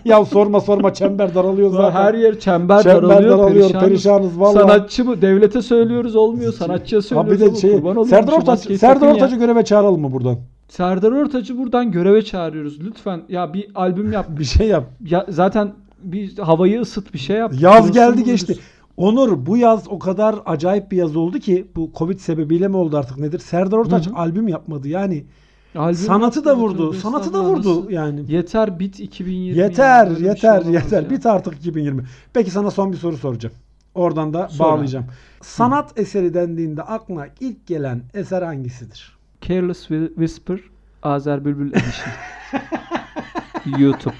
ya 0.05 0.25
sorma 0.25 0.61
sorma 0.61 0.93
çember 0.93 1.35
daralıyor 1.35 1.71
zaten. 1.71 1.91
Her 2.01 2.13
yer 2.13 2.39
çember, 2.39 2.83
Çember 2.83 3.01
daralıyor. 3.01 3.37
daralıyor, 3.37 3.69
perişanız. 3.69 3.85
perişanız 3.87 4.39
vallahi. 4.39 4.61
Sanatçı 4.67 5.05
mı? 5.05 5.21
Devlete 5.21 5.61
söylüyoruz 5.61 6.15
olmuyor. 6.15 6.53
Sanatçıya 6.53 7.01
söylüyoruz. 7.01 7.41
bir 7.41 7.51
de 7.55 7.55
şey 7.55 7.71
olurum 7.71 8.05
Serdar 8.05 8.33
Ortaç 8.33 8.59
Serdar. 8.59 9.11
Ortaç'ı 9.11 9.35
göreve 9.35 9.65
çağıralım 9.65 10.01
mı 10.01 10.11
buradan? 10.11 10.37
Serdar 10.67 11.11
Ortaç'ı 11.11 11.57
buradan 11.57 11.91
göreve 11.91 12.21
çağırıyoruz. 12.25 12.79
Lütfen 12.85 13.21
ya 13.29 13.53
bir 13.53 13.67
albüm 13.75 14.11
yap. 14.11 14.25
Bir 14.29 14.43
şey 14.43 14.67
yap. 14.67 14.83
Ya 15.05 15.25
zaten 15.29 15.71
bir 16.11 16.37
havayı 16.37 16.81
ısıt 16.81 17.13
bir 17.13 17.19
şey 17.19 17.37
yap. 17.37 17.53
Yaz 17.59 17.91
geldi 17.91 18.23
geçti. 18.23 18.57
Onur 18.97 19.45
bu 19.45 19.57
yaz 19.57 19.87
o 19.87 19.99
kadar 19.99 20.35
acayip 20.45 20.91
bir 20.91 20.97
yaz 20.97 21.15
oldu 21.15 21.39
ki 21.39 21.67
bu 21.75 21.91
Covid 21.97 22.19
sebebiyle 22.19 22.67
mi 22.67 22.77
oldu 22.77 22.97
artık 22.97 23.17
nedir? 23.17 23.39
Serdar 23.39 23.77
Ortaç 23.77 24.05
Hı 24.07 24.09
hı. 24.09 24.15
albüm 24.15 24.47
yapmadı. 24.47 24.87
Yani 24.87 25.25
Albüm 25.75 25.95
sanatı 25.95 26.45
da 26.45 26.57
vurdu. 26.57 26.93
Sanatı 26.93 27.33
da 27.33 27.43
vurdu 27.43 27.91
yani. 27.91 28.31
Yeter 28.31 28.79
bit 28.79 28.99
2020. 28.99 29.59
Yeter, 29.59 30.03
ya. 30.05 30.09
Böyle 30.09 30.19
bir 30.19 30.25
yeter, 30.25 30.61
şey 30.61 30.71
yeter. 30.71 31.03
ya. 31.03 31.09
Bit 31.09 31.25
artık 31.25 31.53
2020. 31.55 32.03
Peki 32.33 32.51
sana 32.51 32.71
son 32.71 32.91
bir 32.91 32.97
soru 32.97 33.17
soracağım. 33.17 33.55
Oradan 33.95 34.33
da 34.33 34.47
Sor 34.49 34.65
abi. 34.65 34.71
bağlayacağım. 34.73 35.05
Sanat 35.41 35.99
eseri 35.99 36.33
dendiğinde 36.33 36.81
aklına 36.81 37.27
ilk 37.39 37.67
gelen 37.67 38.01
eser 38.13 38.41
hangisidir? 38.41 39.17
Careless 39.41 39.89
Whi- 39.89 40.07
Whisper 40.07 40.59
Azer 41.03 41.45
Bülbül 41.45 41.67
Edition. 41.73 42.13
YouTube. 43.79 44.15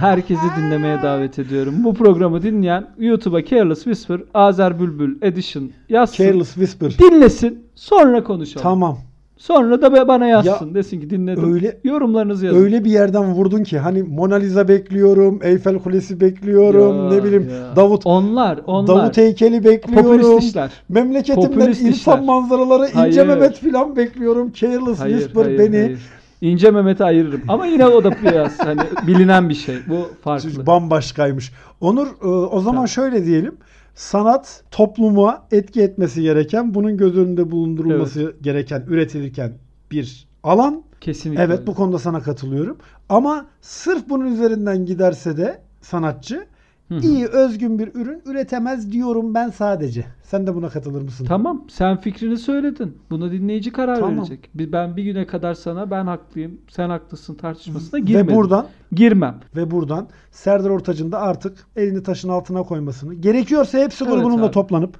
Herkesi 0.00 0.40
dinlemeye 0.58 1.02
davet 1.02 1.38
ediyorum. 1.38 1.74
Bu 1.84 1.94
programı 1.94 2.42
dinleyen 2.42 2.86
YouTube'a 2.98 3.44
Careless 3.44 3.84
Whisper 3.84 4.20
Azer 4.34 4.80
Bülbül 4.80 5.16
Edition 5.22 5.70
yazsın. 5.88 6.24
Careless 6.24 6.54
Whisper. 6.54 6.98
Dinlesin. 6.98 7.64
Sonra 7.74 8.24
konuşalım. 8.24 8.62
Tamam. 8.62 8.98
Sonra 9.36 9.82
da 9.82 10.08
bana 10.08 10.26
yazsın. 10.26 10.74
Desin 10.74 11.00
ki 11.00 11.10
dinledim. 11.10 11.54
öyle- 11.54 11.78
Yorumlarınızı 11.84 12.46
yazın. 12.46 12.60
Öyle 12.64 12.84
bir 12.84 12.90
yerden 12.90 13.32
vurdun 13.32 13.62
ki 13.62 13.78
hani 13.78 14.02
Mona 14.02 14.34
Lisa 14.34 14.68
bekliyorum, 14.68 15.40
Eyfel 15.42 15.78
Kulesi 15.78 16.20
bekliyorum, 16.20 16.96
Ya, 16.96 17.08
ne 17.16 17.24
bileyim 17.24 17.48
ya. 17.50 17.76
Davut 17.76 18.02
Onlar, 18.06 18.60
onlar. 18.66 18.86
Davut 18.86 19.16
heykeli 19.16 19.64
bekliyorum. 19.64 20.06
Popülist 20.18 20.42
işler. 20.42 20.70
Memleketimden 20.88 21.50
Popülist 21.50 21.80
insan 21.82 21.90
işler. 21.90 22.20
manzaraları 22.20 22.86
İnce 22.86 22.98
Hayır. 22.98 23.26
Mehmet 23.26 23.56
filan 23.56 23.96
bekliyorum. 23.96 24.52
Careless 24.52 25.00
Hayır, 25.00 25.18
Whisper 25.18 25.44
hayır, 25.44 25.58
beni 25.58 25.76
hayır. 25.76 25.98
İnce 26.40 26.70
Mehmet'i 26.70 27.04
ayırırım. 27.04 27.42
Ama 27.48 27.66
yine 27.66 27.86
o 27.86 28.04
da 28.04 28.10
biraz 28.22 28.58
hani 28.58 28.80
bilinen 29.06 29.48
bir 29.48 29.54
şey. 29.54 29.76
Bu 29.88 30.10
farklı. 30.22 30.66
bambaşkaymış. 30.66 31.52
Onur 31.80 32.06
e, 32.06 32.26
o 32.26 32.60
zaman 32.60 32.74
Tamam. 32.74 32.88
şöyle 32.88 33.24
diyelim. 33.24 33.56
Sanat 33.94 34.64
topluma 34.70 35.46
etki 35.52 35.82
etmesi 35.82 36.22
gereken, 36.22 36.74
bunun 36.74 36.96
göz 36.96 37.16
önünde 37.16 37.50
bulundurulması 37.50 38.34
gereken, 38.42 38.84
üretilirken 38.88 39.52
bir 39.90 40.28
alan. 40.42 40.82
Kesinlikle. 41.00 41.42
Evet 41.42 41.58
öyle. 41.58 41.66
bu 41.66 41.74
konuda 41.74 41.98
sana 41.98 42.20
katılıyorum. 42.20 42.78
Ama 43.08 43.46
sırf 43.60 44.08
bunun 44.08 44.32
üzerinden 44.32 44.86
giderse 44.86 45.36
de 45.36 45.60
sanatçı 45.80 46.46
Hı 46.88 46.94
hı. 46.94 47.00
iyi 47.00 47.26
özgün 47.26 47.78
bir 47.78 47.94
ürün 47.94 48.22
üretemez 48.26 48.92
diyorum 48.92 49.34
ben 49.34 49.50
sadece. 49.50 50.04
Sen 50.22 50.46
de 50.46 50.54
buna 50.54 50.68
katılır 50.68 51.02
mısın? 51.02 51.24
Tamam 51.28 51.64
sen 51.68 51.96
fikrini 51.96 52.36
söyledin. 52.38 52.96
Buna 53.10 53.32
dinleyici 53.32 53.72
karar 53.72 53.96
Tamam. 54.00 54.18
verecek. 54.18 54.50
Ben 54.54 54.96
bir 54.96 55.02
güne 55.04 55.26
kadar 55.26 55.54
sana 55.54 55.90
ben 55.90 56.06
haklıyım, 56.06 56.58
sen 56.70 56.88
haklısın 56.90 57.34
tartışmasına 57.34 58.00
girmedim. 58.00 58.28
Ve 58.28 58.34
buradan 58.34 58.66
Girmem. 58.92 59.34
ve 59.56 59.70
buradan 59.70 60.08
Serdar 60.30 60.70
Ortaç'ın 60.70 61.12
da 61.12 61.18
artık 61.20 61.56
elini 61.76 62.02
taşın 62.02 62.28
altına 62.28 62.62
koymasını 62.62 63.14
gerekiyorsa 63.14 63.78
hepsi 63.78 64.04
Evet 64.04 64.14
grubunun 64.14 64.42
da 64.42 64.50
toplanıp 64.50 64.96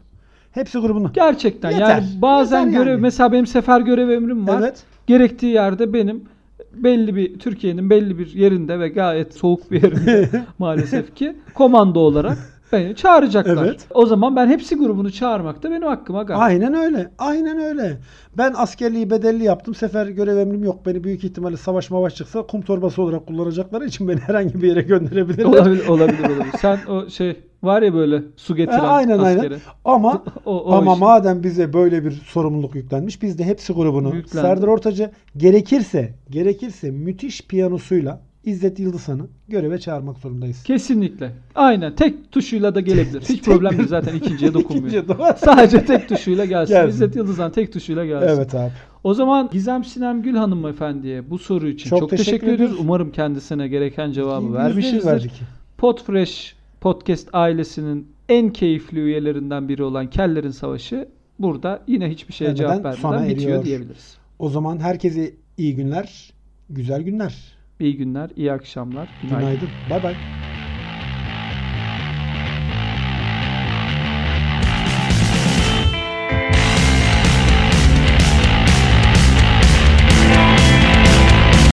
hepsi 0.53 0.79
grubunun. 0.79 1.11
Gerçekten 1.15 1.71
Yeter. 1.71 1.89
yani 1.89 2.07
bazen 2.23 2.67
Yeter 2.67 2.79
görev 2.79 2.91
yani. 2.91 3.01
mesela 3.01 3.33
benim 3.33 3.47
sefer 3.47 3.81
görev 3.81 4.09
emrim 4.11 4.49
var. 4.49 4.59
Evet. 4.61 4.83
Gerektiği 5.07 5.53
yerde 5.53 5.93
benim 5.93 6.25
belli 6.73 7.17
bir 7.17 7.39
Türkiye'nin 7.39 7.91
belli 7.91 8.19
bir 8.19 8.35
yerinde 8.35 8.81
ve 8.81 8.89
gayet 8.89 9.35
soğuk 9.35 9.71
bir 9.71 9.83
yerinde 9.83 10.31
maalesef 10.59 11.17
ki 11.17 11.37
komando 11.55 12.01
olarak 12.01 12.39
Beni 12.73 12.97
çağıracaklar. 12.97 13.67
Evet. 13.67 13.87
O 13.95 14.07
zaman 14.07 14.37
ben 14.37 14.47
hepsi 14.49 14.75
grubunu 14.77 15.13
çağırmak 15.13 15.63
da 15.63 15.71
benim 15.71 15.83
hakkım 15.83 16.17
aga. 16.17 16.35
Aynen 16.35 16.75
öyle. 16.75 17.11
Aynen 17.19 17.59
öyle. 17.59 17.99
Ben 18.39 18.53
askerliği 18.57 19.11
bedelli 19.11 19.45
yaptım. 19.45 19.75
Sefer 19.75 20.07
görev 20.07 20.37
emrim 20.37 20.65
yok. 20.65 20.87
Beni 20.87 21.05
büyük 21.05 21.25
ihtimalle 21.25 21.57
savaş 21.57 21.91
mavaş 21.91 22.15
çıksa 22.15 22.43
kum 22.47 22.63
torbası 22.63 23.03
olarak 23.03 23.27
kullanacakları 23.27 23.85
için 23.87 24.09
beni 24.09 24.21
herhangi 24.27 24.63
bir 24.63 24.69
yere 24.69 24.83
gönderebilirler. 24.83 25.45
olabilir, 25.45 25.89
olabilir, 25.89 26.25
olabilir. 26.25 26.53
Sen 26.61 26.79
o 26.89 27.09
şey 27.11 27.37
var 27.63 27.83
ya 27.83 27.95
böyle 27.95 28.23
su 28.37 28.57
getiren 28.57 28.79
Ha, 28.79 28.87
aynen 28.87 29.19
askere. 29.19 29.41
aynen. 29.41 29.59
Ama 29.85 30.23
O, 30.45 30.57
o 30.65 30.73
ama 30.73 30.93
iş. 30.95 30.99
madem 31.01 31.43
bize 31.43 31.73
böyle 31.73 32.05
bir 32.05 32.11
sorumluluk 32.11 32.75
yüklenmiş 32.75 33.23
biz 33.23 33.39
de 33.39 33.45
hepsi 33.45 33.73
grubunu 33.73 34.15
Yüklendi. 34.15 34.47
Serdar 34.47 34.67
Ortaç'ı 34.69 35.11
gerekirse 35.37 36.15
gerekirse 36.31 36.91
müthiş 36.91 37.47
piyanosuyla 37.47 38.21
İzzet 38.45 38.79
Yıldızhan'ı 38.79 39.27
göreve 39.49 39.79
çağırmak 39.79 40.19
zorundayız. 40.19 40.63
Kesinlikle. 40.63 41.33
Aynen. 41.55 41.95
Tek 41.95 42.33
tuşuyla 42.33 42.75
da 42.75 42.81
gelebilir. 42.81 43.21
Hiç 43.21 43.43
problem 43.45 43.79
değil. 43.79 43.89
Zaten 43.89 44.15
ikinciye 44.15 44.55
dokunmuyor. 44.55 45.05
İkinciye. 45.05 45.35
Sadece 45.37 45.85
tek 45.85 46.09
tuşuyla 46.09 46.45
gelsin. 46.45 46.75
Gelsin. 46.75 46.89
İzzet 46.91 47.17
Yıldızhan 47.17 47.53
tek 47.53 47.73
tuşuyla 47.73 48.07
gelsin. 48.07 48.29
Evet 48.29 48.55
abi. 48.55 48.73
O 49.05 49.15
zaman 49.15 49.49
Gizem 49.53 49.85
Sinem 49.85 50.23
Gül 50.23 50.35
hanımefendiye 50.37 51.31
bu 51.31 51.39
soru 51.39 51.69
için 51.69 51.91
çok, 51.91 51.99
Çok 51.99 52.11
teşekkür, 52.11 52.25
teşekkür 52.25 52.47
ediyoruz. 52.47 52.65
ediyoruz. 52.65 52.85
Umarım 52.85 53.13
kendisine 53.13 53.69
gereken 53.69 54.13
cevabı 54.13 54.55
vermişizdir. 54.55 55.31
Podfresh 55.79 56.55
Podcast 56.81 57.29
ailesinin 57.33 58.07
en 58.29 58.51
keyifli 58.53 59.01
üyelerinden 59.01 59.69
biri 59.69 59.83
olan 59.83 60.11
Kellerin 60.11 60.51
Savaşı 60.51 61.09
burada 61.39 61.83
yine 61.87 62.11
hiçbir 62.11 62.35
şeye 62.35 62.45
Vermeden 62.47 62.83
cevap 62.83 63.05
vermeden 63.05 63.29
bitiyor 63.29 63.65
diyebiliriz. 63.65 64.17
O 64.39 64.49
zaman 64.49 64.79
herkese 64.79 65.35
iyi 65.59 65.77
günler, 65.77 66.33
güzel 66.71 67.03
günler. 67.03 67.58
İyi 67.79 67.97
günler, 67.97 68.31
iyi 68.37 68.53
akşamlar. 68.53 69.09
Günaydın. 69.21 69.77
Bay 69.87 70.03
bay. 70.03 70.19